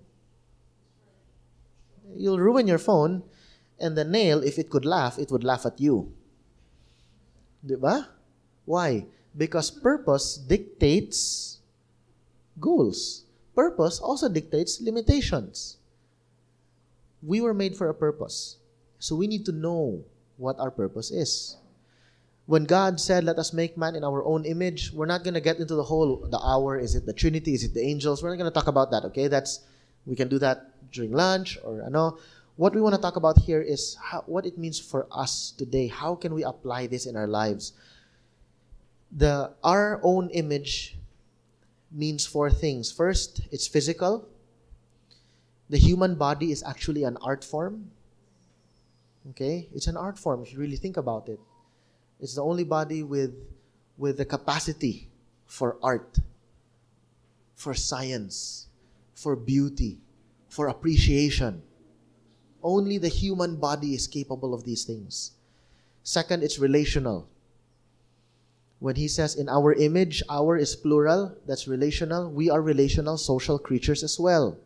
[2.15, 3.23] You'll ruin your phone,
[3.79, 6.11] and the nail, if it could laugh, it would laugh at you.
[7.65, 8.07] Diba?
[8.65, 9.05] Why?
[9.35, 11.50] Because purpose dictates
[12.59, 13.23] goals.
[13.55, 15.77] Purpose also dictates limitations
[17.21, 18.57] we were made for a purpose.
[18.99, 20.03] So we need to know
[20.37, 21.57] what our purpose is.
[22.45, 25.41] When God said, Let us make man in our own image, we're not going to
[25.41, 28.21] get into the whole, the hour, is it the Trinity, is it the angels?
[28.21, 29.27] We're not going to talk about that, okay?
[29.27, 29.61] That's
[30.05, 32.17] We can do that during lunch or I know.
[32.57, 35.87] What we want to talk about here is how, what it means for us today.
[35.87, 37.73] How can we apply this in our lives?
[39.11, 40.97] The our own image
[41.91, 42.91] means four things.
[42.91, 44.27] First, it's physical.
[45.69, 47.91] The human body is actually an art form.
[49.31, 49.69] Okay?
[49.73, 51.39] It's an art form if you really think about it.
[52.19, 53.33] It's the only body with
[53.97, 55.09] with the capacity
[55.45, 56.17] for art,
[57.55, 58.67] for science,
[59.13, 59.99] for beauty,
[60.49, 61.61] for appreciation.
[62.63, 65.31] Only the human body is capable of these things.
[66.03, 67.27] Second, it's relational.
[68.81, 72.31] When he says in our image, our is plural, that's relational.
[72.33, 74.57] We are relational social creatures as well.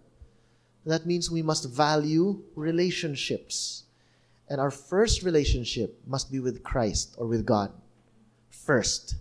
[0.86, 3.84] That means we must value relationships.
[4.47, 7.74] And our first relationship must be with Christ or with God.
[8.49, 9.16] First.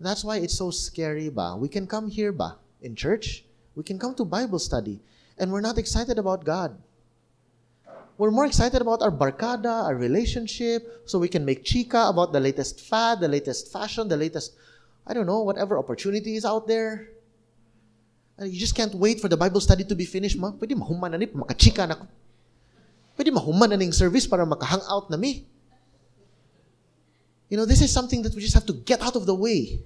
[0.00, 1.54] That's why it's so scary ba.
[1.56, 3.44] We can come here ba in church.
[3.76, 4.98] We can come to Bible study
[5.38, 6.74] and we're not excited about God.
[8.16, 12.38] We're more excited about our barkada, our relationship, so we can make chica about the
[12.38, 14.54] latest fad, the latest fashion, the latest,
[15.06, 17.08] I don't know, whatever opportunity is out there.
[18.38, 20.38] And you just can't wait for the Bible study to be finished.
[20.38, 22.06] Ma, pwede mahuman na ni, makachika na ko.
[23.18, 25.46] Pwede mahuman na ning service para makahangout na mi.
[27.48, 29.78] You know, this is something that we just have to get out of the way.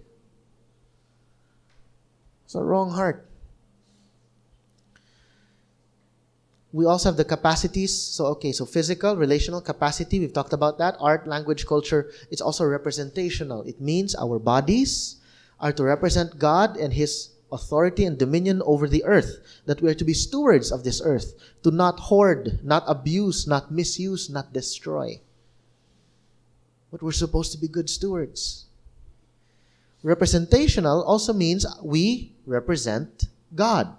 [2.45, 3.28] It's a wrong heart.
[6.79, 7.91] We also have the capacities.
[7.91, 10.95] So, okay, so physical, relational capacity, we've talked about that.
[11.01, 13.62] Art, language, culture, it's also representational.
[13.62, 15.16] It means our bodies
[15.59, 19.99] are to represent God and His authority and dominion over the earth, that we are
[19.99, 25.18] to be stewards of this earth, to not hoard, not abuse, not misuse, not destroy.
[26.93, 28.66] But we're supposed to be good stewards.
[30.05, 33.26] Representational also means we represent
[33.57, 33.97] God.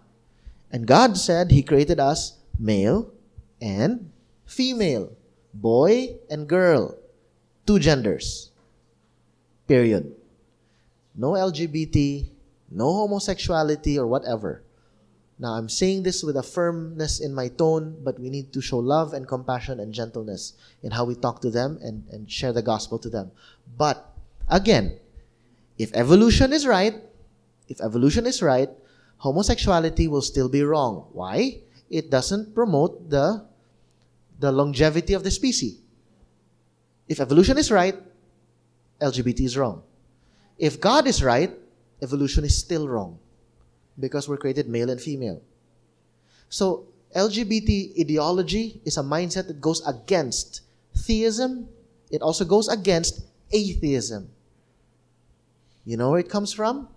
[0.72, 3.10] And God said He created us male
[3.62, 4.12] and
[4.46, 5.16] female,
[5.54, 7.00] boy and girl,
[7.66, 8.52] two genders.
[9.68, 10.12] Period.
[11.16, 12.30] No LGBT,
[12.72, 14.64] no homosexuality or whatever.
[15.40, 18.78] Now, I'm saying this with a firmness in my tone, but we need to show
[18.80, 20.54] love and compassion and gentleness
[20.84, 23.32] in how we talk to them and, and share the gospel to them.
[23.78, 24.04] But,
[24.50, 25.00] again,
[25.78, 26.96] if evolution is right,
[27.70, 28.70] if evolution is right,
[29.18, 31.08] homosexuality will still be wrong.
[31.14, 31.62] Why?
[31.90, 33.46] It doesn't promote the,
[34.40, 35.80] the longevity of the species.
[37.08, 37.96] If evolution is right,
[39.02, 39.84] LGBT is wrong.
[40.58, 41.52] If God is right,
[42.02, 43.18] evolution is still wrong
[44.00, 45.42] because we're created male and female.
[46.50, 50.62] So, LGBT ideology is a mindset that goes against
[50.96, 51.68] theism,
[52.12, 53.22] it also goes against
[53.52, 54.30] atheism.
[55.86, 56.88] You know where it comes from?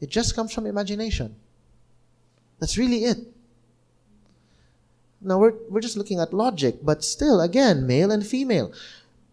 [0.00, 1.36] It just comes from imagination.
[2.58, 3.18] That's really it.
[5.22, 8.72] Now we're, we're just looking at logic, but still, again, male and female.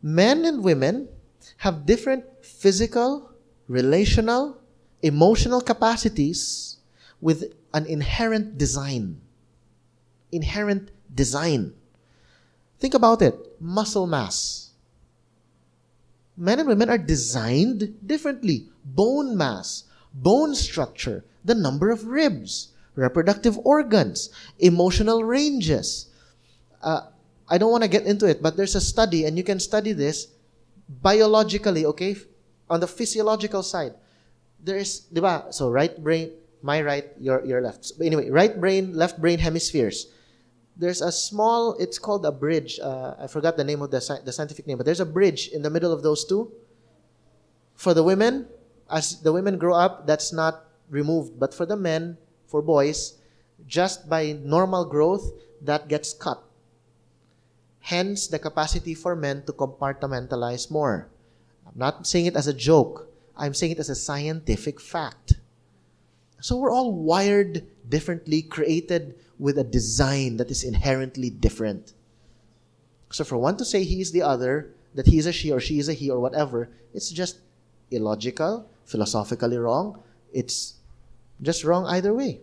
[0.02, 1.10] Men and women
[1.58, 3.32] have different physical,
[3.68, 4.58] relational,
[5.02, 6.78] emotional capacities
[7.22, 9.22] with an inherent design.
[10.32, 11.74] Inherent design.
[12.80, 14.72] Think about it muscle mass.
[16.38, 18.70] Men and women are designed differently.
[18.86, 19.84] Bone mass,
[20.14, 22.70] bone structure, the number of ribs,
[23.00, 24.30] reproductive organs,
[24.60, 26.12] emotional ranges.
[26.82, 27.08] Uh,
[27.50, 29.94] I don't want to get into it, but there's a study, and you can study
[29.94, 30.28] this
[30.88, 32.16] biologically, okay?
[32.70, 33.94] On the physiological side.
[34.62, 35.48] There is, di ba?
[35.50, 36.32] So, right brain,
[36.62, 37.94] my right, your, your left.
[37.98, 40.12] But anyway, right brain, left brain hemispheres.
[40.76, 42.80] There's a small, it's called a bridge.
[42.80, 45.62] Uh, I forgot the name of the, the scientific name, but there's a bridge in
[45.62, 46.52] the middle of those two.
[47.76, 48.48] For the women,
[48.90, 51.40] as the women grow up, that's not removed.
[51.40, 52.18] But for the men,
[52.50, 53.14] for boys,
[53.68, 55.32] just by normal growth,
[55.62, 56.42] that gets cut.
[57.80, 61.08] Hence, the capacity for men to compartmentalize more.
[61.66, 63.08] I'm not saying it as a joke.
[63.38, 65.36] I'm saying it as a scientific fact.
[66.42, 71.94] So we're all wired differently, created with a design that is inherently different.
[73.12, 75.60] So for one to say he is the other, that he is a she or
[75.60, 77.40] she is a he or whatever, it's just
[77.92, 80.02] illogical, philosophically wrong.
[80.34, 80.79] It's
[81.42, 82.42] just wrong either way.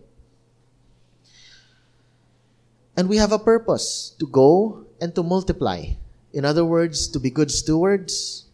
[2.97, 5.93] And we have a purpose to go and to multiply.
[6.33, 8.45] In other words, to be good stewards,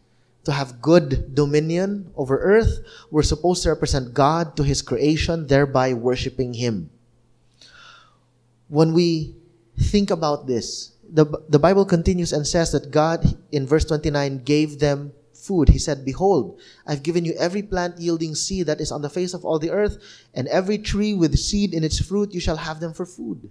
[0.44, 2.84] to have good dominion over earth.
[3.10, 6.90] We're supposed to represent God to His creation, thereby worshiping Him.
[8.68, 9.36] When we
[9.80, 14.80] think about this, the, the Bible continues and says that God, in verse 29, gave
[14.80, 15.14] them
[15.44, 19.10] food, he said, Behold, I've given you every plant yielding seed that is on the
[19.10, 19.98] face of all the earth,
[20.34, 23.50] and every tree with seed in its fruit, you shall have them for food.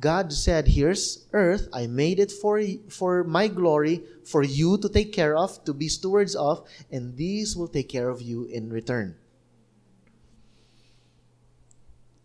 [0.00, 1.68] God said, Here's earth.
[1.72, 5.88] I made it for, for my glory, for you to take care of, to be
[5.88, 9.16] stewards of, and these will take care of you in return.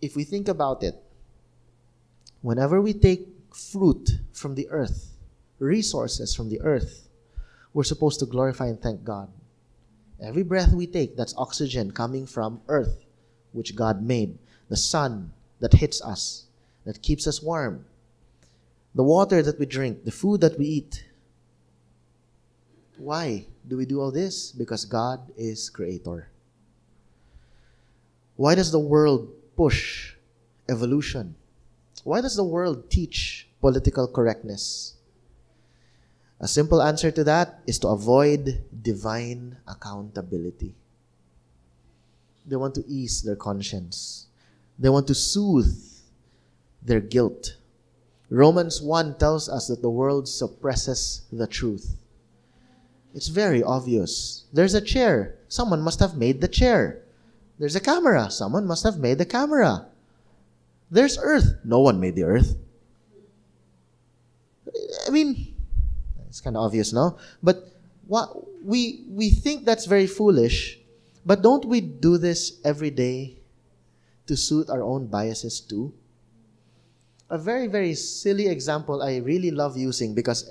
[0.01, 0.95] If we think about it,
[2.41, 5.11] whenever we take fruit from the earth,
[5.59, 7.04] resources from the earth,
[7.75, 9.29] we're supposed to glorify and thank God.
[10.23, 13.03] Every breath we take, that's oxygen coming from earth,
[13.51, 16.45] which God made, the sun that hits us
[16.85, 17.85] that keeps us warm,
[18.93, 21.03] the water that we drink, the food that we eat.
[22.97, 24.51] Why do we do all this?
[24.51, 26.29] Because God is creator.
[28.37, 30.13] Why does the world push
[30.69, 31.35] evolution?
[32.03, 34.93] Why does the world teach political correctness?
[36.39, 40.75] A simple answer to that is to avoid divine accountability.
[42.45, 44.27] They want to ease their conscience.
[44.77, 45.75] They want to soothe
[46.83, 47.57] their guilt.
[48.29, 51.95] Romans 1 tells us that the world suppresses the truth.
[53.13, 54.43] It's very obvious.
[54.51, 55.35] There's a chair.
[55.47, 57.01] Someone must have made the chair.
[57.57, 58.29] There's a camera.
[58.29, 59.87] Someone must have made the camera.
[60.91, 61.55] There's earth.
[61.63, 62.57] No one made the earth.
[65.07, 65.54] I mean,
[66.35, 67.15] it's kind of obvious now.
[67.39, 67.71] But
[68.11, 70.75] what we we think that's very foolish,
[71.23, 73.39] but don't we do this every day
[74.27, 75.95] to suit our own biases too?
[77.29, 80.49] a very, very silly example I really love using because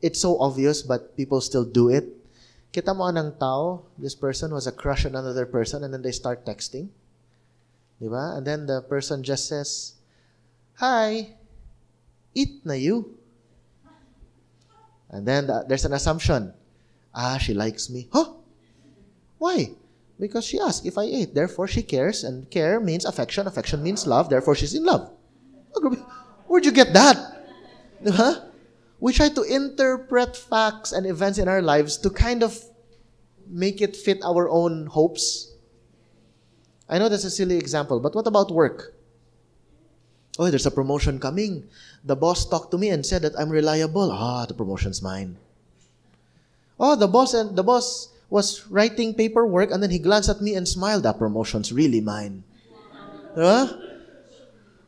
[0.00, 2.06] it's so obvious, but people still do it.
[2.72, 6.12] Kita mo ng tao, this person was a crush on another person, and then they
[6.12, 6.88] start texting.
[8.00, 8.36] Diba?
[8.36, 9.94] And then the person just says,
[10.76, 11.32] Hi,
[12.34, 13.16] eat na you.
[15.10, 16.52] And then the, there's an assumption.
[17.14, 18.08] Ah, she likes me.
[18.12, 18.32] Huh?
[19.38, 19.70] Why?
[20.18, 21.34] Because she asked if I ate.
[21.34, 22.24] Therefore, she cares.
[22.24, 23.46] And care means affection.
[23.46, 24.28] Affection means love.
[24.28, 25.10] Therefore, she's in love.
[26.46, 27.16] Where'd you get that?
[28.06, 28.40] Huh?
[29.00, 32.58] We try to interpret facts and events in our lives to kind of
[33.46, 35.52] make it fit our own hopes.
[36.88, 38.94] I know that's a silly example, but what about work?
[40.38, 41.68] Oh, there's a promotion coming.
[42.06, 44.14] The boss talked to me and said that I'm reliable.
[44.14, 45.36] Ah, the promotion's mine.
[46.78, 50.54] Oh, the boss and the boss was writing paperwork and then he glanced at me
[50.54, 51.02] and smiled.
[51.02, 52.44] That promotion's really mine.
[53.34, 53.74] Huh?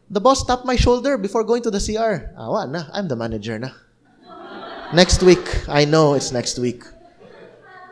[0.08, 2.30] The boss tapped my shoulder before going to the CR.
[2.38, 2.86] Ah, na.
[2.94, 3.74] I'm the manager na.
[4.94, 5.68] next week.
[5.68, 6.86] I know it's next week.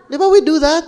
[0.09, 0.87] Ba we do that?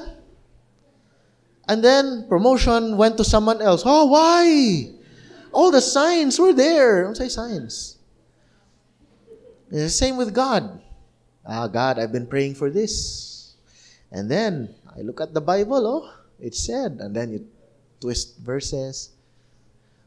[1.68, 3.82] And then promotion went to someone else.
[3.84, 4.95] Oh, why?
[5.53, 7.03] All the signs were there.
[7.03, 7.97] Don't say signs.
[9.70, 10.80] It's the same with God.
[11.44, 13.54] Ah, God, I've been praying for this.
[14.10, 17.46] And then I look at the Bible, oh, it said, and then you
[18.00, 19.18] twist verses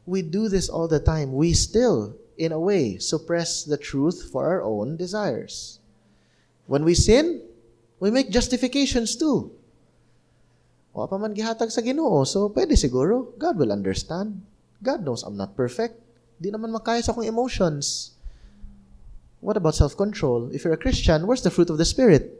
[0.06, 1.32] we do this all the time.
[1.34, 5.78] We still, in a way, suppress the truth for our own desires.
[6.66, 7.42] When we sin,
[8.00, 9.52] we make justifications too.
[10.92, 13.32] O pa man gihatag sa Ginoo, so pwede siguro.
[13.38, 14.44] God will understand.
[14.82, 15.96] God knows I'm not perfect.
[16.42, 18.12] Di naman makaya sa akong emotions.
[19.42, 20.54] What about self-control?
[20.54, 22.30] If you're a Christian, where's the fruit of the Spirit?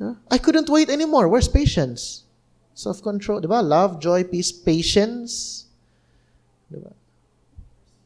[0.00, 0.14] Huh?
[0.30, 1.28] I couldn't wait anymore.
[1.28, 2.24] Where's patience?
[2.72, 3.46] Self-control, di?
[3.46, 5.66] Love, joy, peace, patience.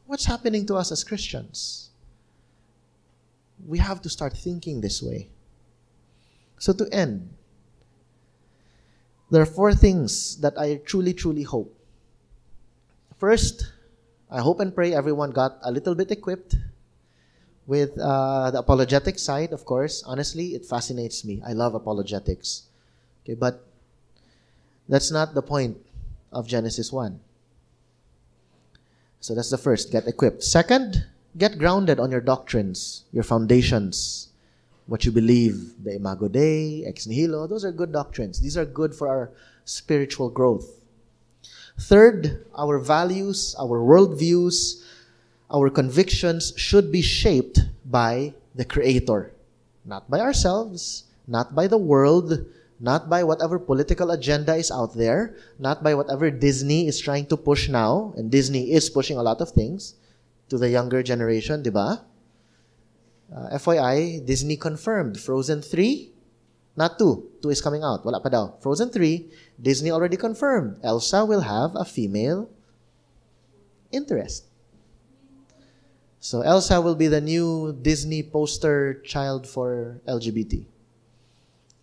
[0.05, 1.91] What's happening to us as Christians?
[3.65, 5.29] We have to start thinking this way.
[6.59, 7.29] So, to end,
[9.31, 11.73] there are four things that I truly, truly hope.
[13.15, 13.71] First,
[14.29, 16.57] I hope and pray everyone got a little bit equipped
[17.65, 20.03] with uh, the apologetic side, of course.
[20.05, 21.41] Honestly, it fascinates me.
[21.45, 22.63] I love apologetics.
[23.23, 23.65] Okay, but
[24.89, 25.77] that's not the point
[26.31, 27.19] of Genesis 1.
[29.21, 30.43] So that's the first, get equipped.
[30.43, 31.05] Second,
[31.37, 34.27] get grounded on your doctrines, your foundations,
[34.87, 38.41] what you believe, the Imago Dei, Ex Nihilo, those are good doctrines.
[38.41, 39.31] These are good for our
[39.63, 40.81] spiritual growth.
[41.79, 44.83] Third, our values, our worldviews,
[45.53, 49.31] our convictions should be shaped by the Creator,
[49.85, 52.45] not by ourselves, not by the world,
[52.79, 57.37] not by whatever political agenda is out there, not by whatever Disney is trying to
[57.37, 59.95] push now, and Disney is pushing a lot of things
[60.49, 62.01] to the younger generation, di ba?
[63.33, 66.11] Uh, FYI, Disney confirmed Frozen 3,
[66.75, 67.41] not 2.
[67.41, 68.05] 2 is coming out.
[68.05, 68.53] Wala pa daw.
[68.61, 69.29] Frozen 3,
[69.61, 72.49] Disney already confirmed Elsa will have a female
[73.91, 74.52] interest.
[76.23, 80.63] So Elsa will be the new Disney poster child for LGBT.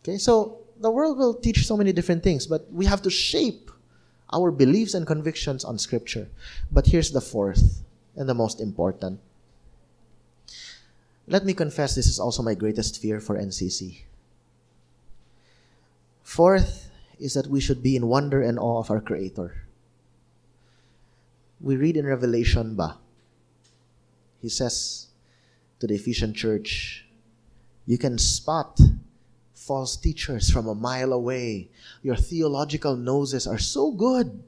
[0.00, 3.70] Okay, so the world will teach so many different things, but we have to shape
[4.32, 6.26] our beliefs and convictions on Scripture.
[6.72, 7.84] But here's the fourth
[8.16, 9.20] and the most important.
[11.28, 14.08] Let me confess, this is also my greatest fear for NCC.
[16.22, 16.88] Fourth
[17.18, 19.68] is that we should be in wonder and awe of our Creator.
[21.60, 22.96] We read in Revelation ba,
[24.40, 25.08] he says
[25.78, 27.06] to the Ephesian church,
[27.86, 28.80] you can spot
[29.54, 31.68] false teachers from a mile away.
[32.02, 34.42] Your theological noses are so good.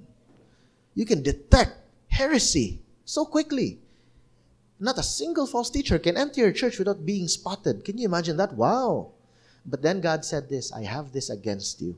[0.94, 1.76] You can detect
[2.08, 3.78] heresy so quickly.
[4.80, 7.84] Not a single false teacher can enter your church without being spotted.
[7.84, 8.54] Can you imagine that?
[8.54, 9.12] Wow.
[9.64, 11.96] But then God said this I have this against you.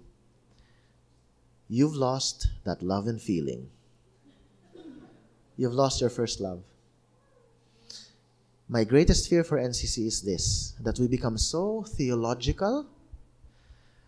[1.68, 3.70] You've lost that love and feeling.
[5.56, 6.62] You've lost your first love.
[8.68, 12.86] My greatest fear for NCC is this that we become so theological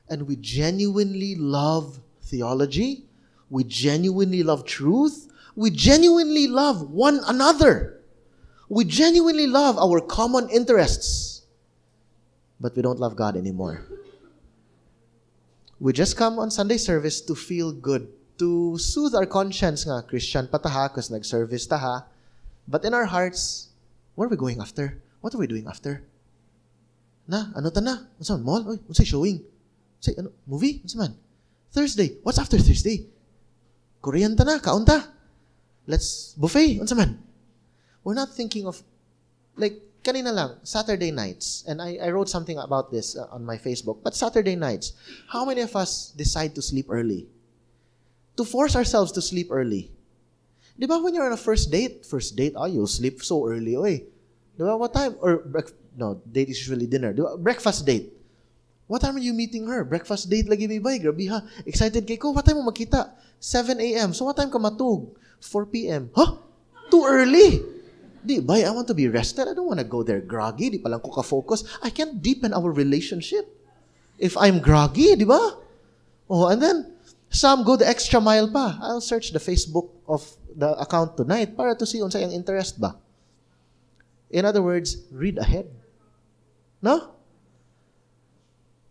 [0.08, 3.04] and we genuinely love theology,
[3.50, 8.00] we genuinely love truth, we genuinely love one another,
[8.68, 11.42] we genuinely love our common interests,
[12.58, 13.84] but we don't love God anymore.
[15.78, 20.48] We just come on Sunday service to feel good, to soothe our conscience nga, Christian
[20.48, 22.06] pa taha, because nag-service taha.
[22.66, 23.68] But in our hearts,
[24.16, 24.98] where are we going after?
[25.20, 26.02] What are we doing after?
[27.28, 28.10] Na, ano ta na?
[28.18, 28.64] Unsa mall?
[28.66, 29.44] Oy, unsa showing?
[30.00, 30.82] Say, ano, movie?
[30.82, 31.12] Ano man?
[31.70, 32.18] Thursday.
[32.24, 33.06] What's after Thursday?
[34.02, 35.04] Korean ta na, kaon ta.
[35.86, 36.80] Let's buffet.
[36.80, 37.22] Ano man?
[38.02, 38.82] We're not thinking of,
[39.54, 43.58] like, kanina lang, Saturday nights, and I, I wrote something about this uh, on my
[43.58, 44.94] Facebook, but Saturday nights,
[45.26, 47.26] how many of us decide to sleep early?
[48.36, 49.90] To force ourselves to sleep early.
[50.76, 53.76] Di ba when you're on a first date, first date, oh, you'll sleep so early,
[53.76, 54.04] oy.
[54.56, 55.16] Di ba, what time?
[55.20, 55.44] Or,
[55.96, 57.16] no, date is usually dinner.
[57.16, 58.12] Di ba, breakfast date.
[58.86, 59.82] What time are you meeting her?
[59.82, 61.02] Breakfast date lagi may bay.
[61.02, 61.42] Grabe ha.
[61.66, 62.30] Excited kay ko.
[62.30, 63.10] What time mo makita?
[63.40, 64.14] 7 a.m.
[64.14, 65.10] So what time ka matug?
[65.42, 66.10] 4 p.m.
[66.14, 66.38] Huh?
[66.86, 67.66] Too early.
[68.22, 69.50] Di, bay, I want to be rested.
[69.50, 70.70] I don't want to go there groggy.
[70.70, 71.66] Di pa lang ko ka-focus.
[71.82, 73.50] I can't deepen our relationship
[74.18, 75.58] if I'm groggy, di ba?
[76.30, 76.94] Oh, and then,
[77.30, 78.78] some go the extra mile pa.
[78.82, 80.22] I'll search the Facebook of
[80.54, 82.96] the account tonight para to see unsa yung interest ba.
[84.30, 85.70] In other words, read ahead.
[86.82, 87.14] No?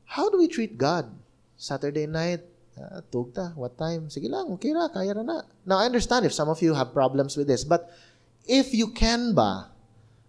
[0.06, 1.12] How do we treat God?
[1.58, 2.44] Saturday night,
[2.80, 4.08] uh, tugta, what time?
[4.08, 5.42] Sige lang, okay na, kaya na na.
[5.66, 7.92] Now, I understand if some of you have problems with this, but
[8.48, 9.72] if you can ba,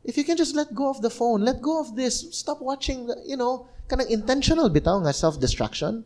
[0.04, 3.06] if you can just let go of the phone, let go of this, stop watching,
[3.06, 6.04] the, you know, kanang intentional bitaw nga self-destruction,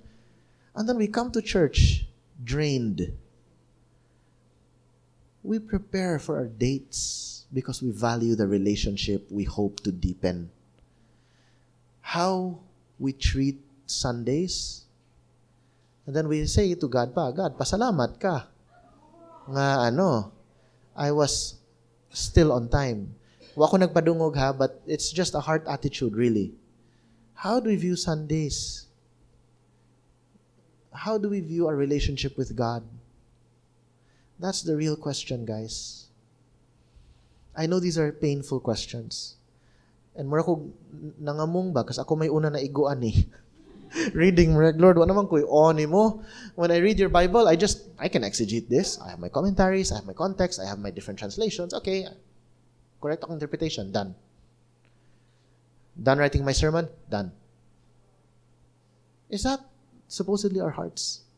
[0.76, 2.06] and then we come to church
[2.42, 3.12] drained.
[5.42, 10.50] We prepare for our dates because we value the relationship we hope to deepen.
[12.00, 12.60] How
[12.98, 14.84] we treat Sundays.
[16.06, 18.46] And then we say to God pa, God, pasalamat ka.
[19.48, 20.32] Nga ano,
[20.94, 21.56] I was
[22.10, 23.14] still on time.
[23.56, 26.54] Wa ko nagpadungog ha, but it's just a heart attitude really.
[27.34, 28.86] How do we view Sundays?
[30.92, 32.84] How do we view our relationship with God?
[34.40, 36.08] That's the real question, guys.
[37.52, 39.36] I know these are painful questions.
[40.16, 40.72] And mura ko
[41.20, 43.28] nangamong ba, kasi ako may una na iguan eh.
[44.16, 46.24] reading Lord, what naman ko oni mo.
[46.56, 48.96] When I read your Bible, I just, I can exegete this.
[48.96, 51.74] I have my commentaries, I have my context, I have my different translations.
[51.76, 52.08] Okay,
[53.02, 54.16] correct akong interpretation, done.
[56.00, 57.32] Done writing my sermon, done.
[59.28, 59.60] Is that
[60.08, 61.28] supposedly our hearts?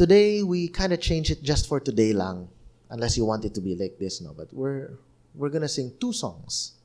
[0.00, 2.48] Today, we kind of change it just for today lang.
[2.88, 4.32] Unless you want it to be like this, no.
[4.32, 4.96] But we're,
[5.36, 6.80] we're gonna sing two songs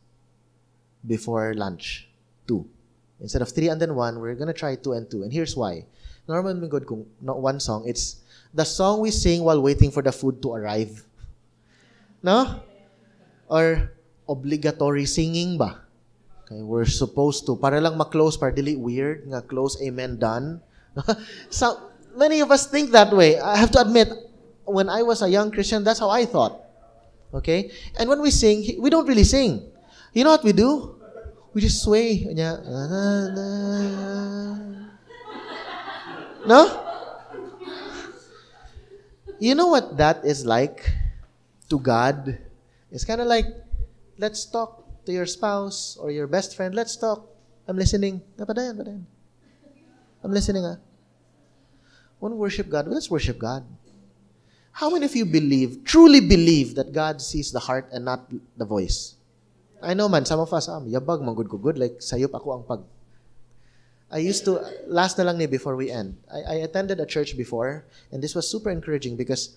[0.99, 2.11] before lunch.
[2.43, 2.68] Two.
[3.24, 5.24] Instead of three and then one, we're gonna try two and two.
[5.24, 5.88] And here's why.
[6.28, 8.20] Normally, good kung not one song, it's
[8.51, 10.99] the song we sing while waiting for the food to arrive.
[12.20, 12.68] No?
[13.47, 13.95] Or
[14.28, 15.88] obligatory singing ba?
[16.43, 17.55] Okay, we're supposed to.
[17.55, 20.59] Para lang ma-close, para dili weird, nga close, amen, done.
[21.49, 23.39] so, many of us think that way.
[23.39, 24.09] I have to admit,
[24.66, 26.61] when I was a young Christian, that's how I thought.
[27.34, 27.72] Okay?
[27.99, 29.72] And when we sing, we don't really sing.
[30.13, 30.95] You know what we do?
[31.53, 32.26] We just sway.
[36.47, 36.82] No?
[39.39, 40.89] You know what that is like
[41.70, 42.38] to God?
[42.91, 43.45] It's kind of like,
[44.18, 46.74] let's talk to your spouse or your best friend.
[46.74, 47.28] Let's talk.
[47.68, 48.22] I'm listening.
[48.39, 48.47] I'm
[50.32, 50.66] listening.
[50.66, 50.78] Ah.
[52.20, 52.88] Want to worship God?
[52.88, 53.66] Let's worship God.
[54.72, 58.66] How many of you believe, truly believe that God sees the heart and not the
[58.66, 59.16] voice?
[59.82, 62.63] I know man, some of us, ah, yabag, manggod ko good, like sayop ako ang
[62.63, 62.82] pag.
[64.11, 67.38] I used to, last na lang ni before we end, I, I attended a church
[67.38, 69.55] before, and this was super encouraging because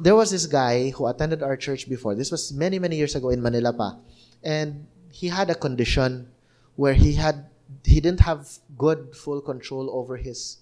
[0.00, 2.14] there was this guy who attended our church before.
[2.14, 3.96] This was many, many years ago in Manila pa.
[4.42, 6.28] And he had a condition
[6.76, 7.46] where he had
[7.84, 10.58] he didn't have good full control over his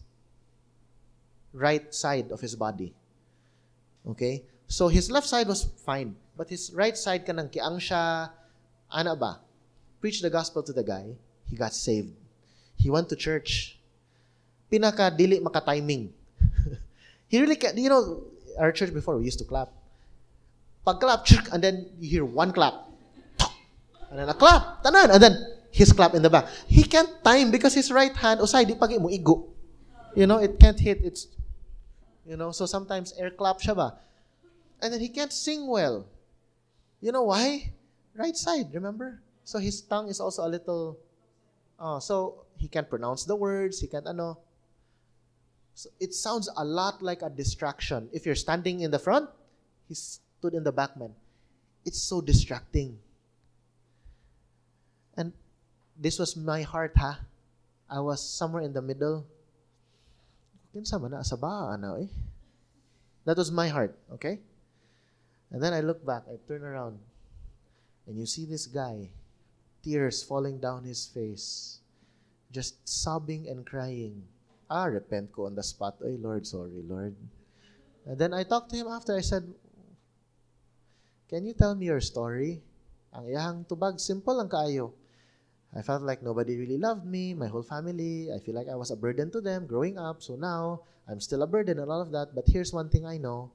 [1.57, 2.92] right side of his body.
[4.04, 4.44] Okay?
[4.68, 8.28] So his left side was fine, but his right side kanang kiang siya
[8.92, 9.40] ana ba?
[10.00, 11.16] Preach the gospel to the guy,
[11.48, 12.12] he got saved.
[12.76, 13.80] He went to church.
[14.70, 16.12] Pinaka dili maka timing.
[17.30, 18.22] he really can, you know,
[18.61, 19.72] our church before we used to clap.
[20.84, 22.74] Pag clap, and then you hear one clap.
[24.11, 25.34] And then a clap, tanan, and then
[25.70, 26.46] his clap in the back.
[26.66, 29.50] He can't time because his right hand, usay, di pag mo igo.
[30.14, 31.02] You know, it can't hit.
[31.02, 31.26] It's,
[32.26, 33.98] you know, so sometimes air clap siya ba.
[34.82, 36.06] And then he can't sing well.
[37.00, 37.72] You know why?
[38.14, 39.22] Right side, remember?
[39.44, 40.98] So his tongue is also a little,
[41.78, 44.38] oh, so he can't pronounce the words, he can't, ano.
[45.74, 48.08] So it sounds a lot like a distraction.
[48.12, 49.28] If you're standing in the front,
[49.86, 51.14] he stood in the back, man.
[51.84, 52.98] It's so distracting.
[55.16, 55.32] And
[55.96, 57.20] this was my heart, ha?
[57.88, 59.26] I was somewhere in the middle.
[60.76, 62.12] Kinsa man na sa ano eh.
[63.24, 64.44] That was my heart, okay?
[65.48, 67.00] And then I look back, I turn around,
[68.04, 69.08] and you see this guy,
[69.80, 71.80] tears falling down his face,
[72.52, 74.20] just sobbing and crying.
[74.68, 75.96] Ah, repent ko on the spot.
[76.04, 77.16] Ay, Lord, sorry, Lord.
[78.04, 79.16] And then I talked to him after.
[79.16, 79.48] I said,
[81.32, 82.60] Can you tell me your story?
[83.16, 84.92] Ang iyahang tubag, simple ang kaayo.
[85.74, 88.28] I felt like nobody really loved me, my whole family.
[88.32, 90.22] I feel like I was a burden to them growing up.
[90.22, 92.34] So now I'm still a burden and all of that.
[92.34, 93.50] But here's one thing I know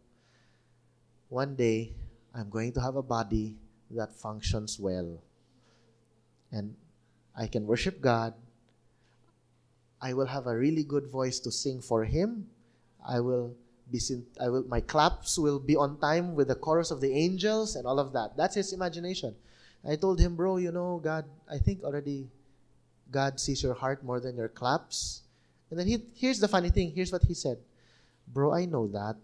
[1.30, 1.94] one day
[2.36, 3.56] I'm going to have a body
[3.92, 5.24] that functions well.
[6.52, 6.76] And
[7.36, 8.34] I can worship God.
[10.02, 12.48] I will have a really good voice to sing for Him.
[13.06, 13.56] I will
[13.92, 14.00] be
[14.40, 17.86] I will my claps will be on time with the chorus of the angels and
[17.86, 18.38] all of that.
[18.38, 19.36] That's his imagination.
[19.88, 22.30] I told him, bro, you know, God, I think already
[23.10, 25.22] God sees your heart more than your claps.
[25.70, 26.92] And then he, here's the funny thing.
[26.94, 27.58] Here's what he said.
[28.28, 29.16] Bro, I know that.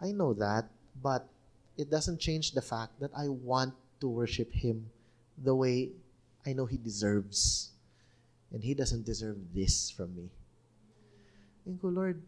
[0.00, 0.66] I know that.
[1.02, 1.28] But
[1.76, 4.88] it doesn't change the fact that I want to worship him
[5.36, 5.90] the way
[6.46, 7.70] I know he deserves.
[8.52, 10.30] And he doesn't deserve this from me.
[11.66, 12.22] And go, Lord,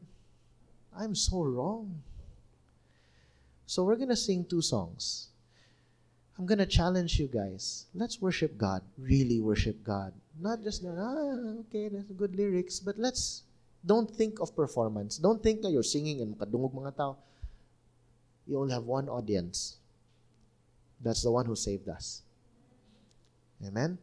[0.95, 2.03] I'm so wrong.
[3.67, 5.28] So we're going to sing two songs.
[6.39, 7.87] I'm to challenge you guys.
[7.95, 8.83] Let's worship God.
[8.97, 10.13] Really worship God.
[10.39, 13.43] Not just, ah, okay, that's good lyrics, but let's,
[13.85, 15.19] don't think of performance.
[15.19, 17.17] Don't think that you're singing and makadungog mga tao.
[18.47, 19.77] You only have one audience.
[21.03, 22.23] That's the one who saved us.
[23.67, 23.99] Amen?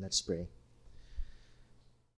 [0.00, 0.48] Let's pray.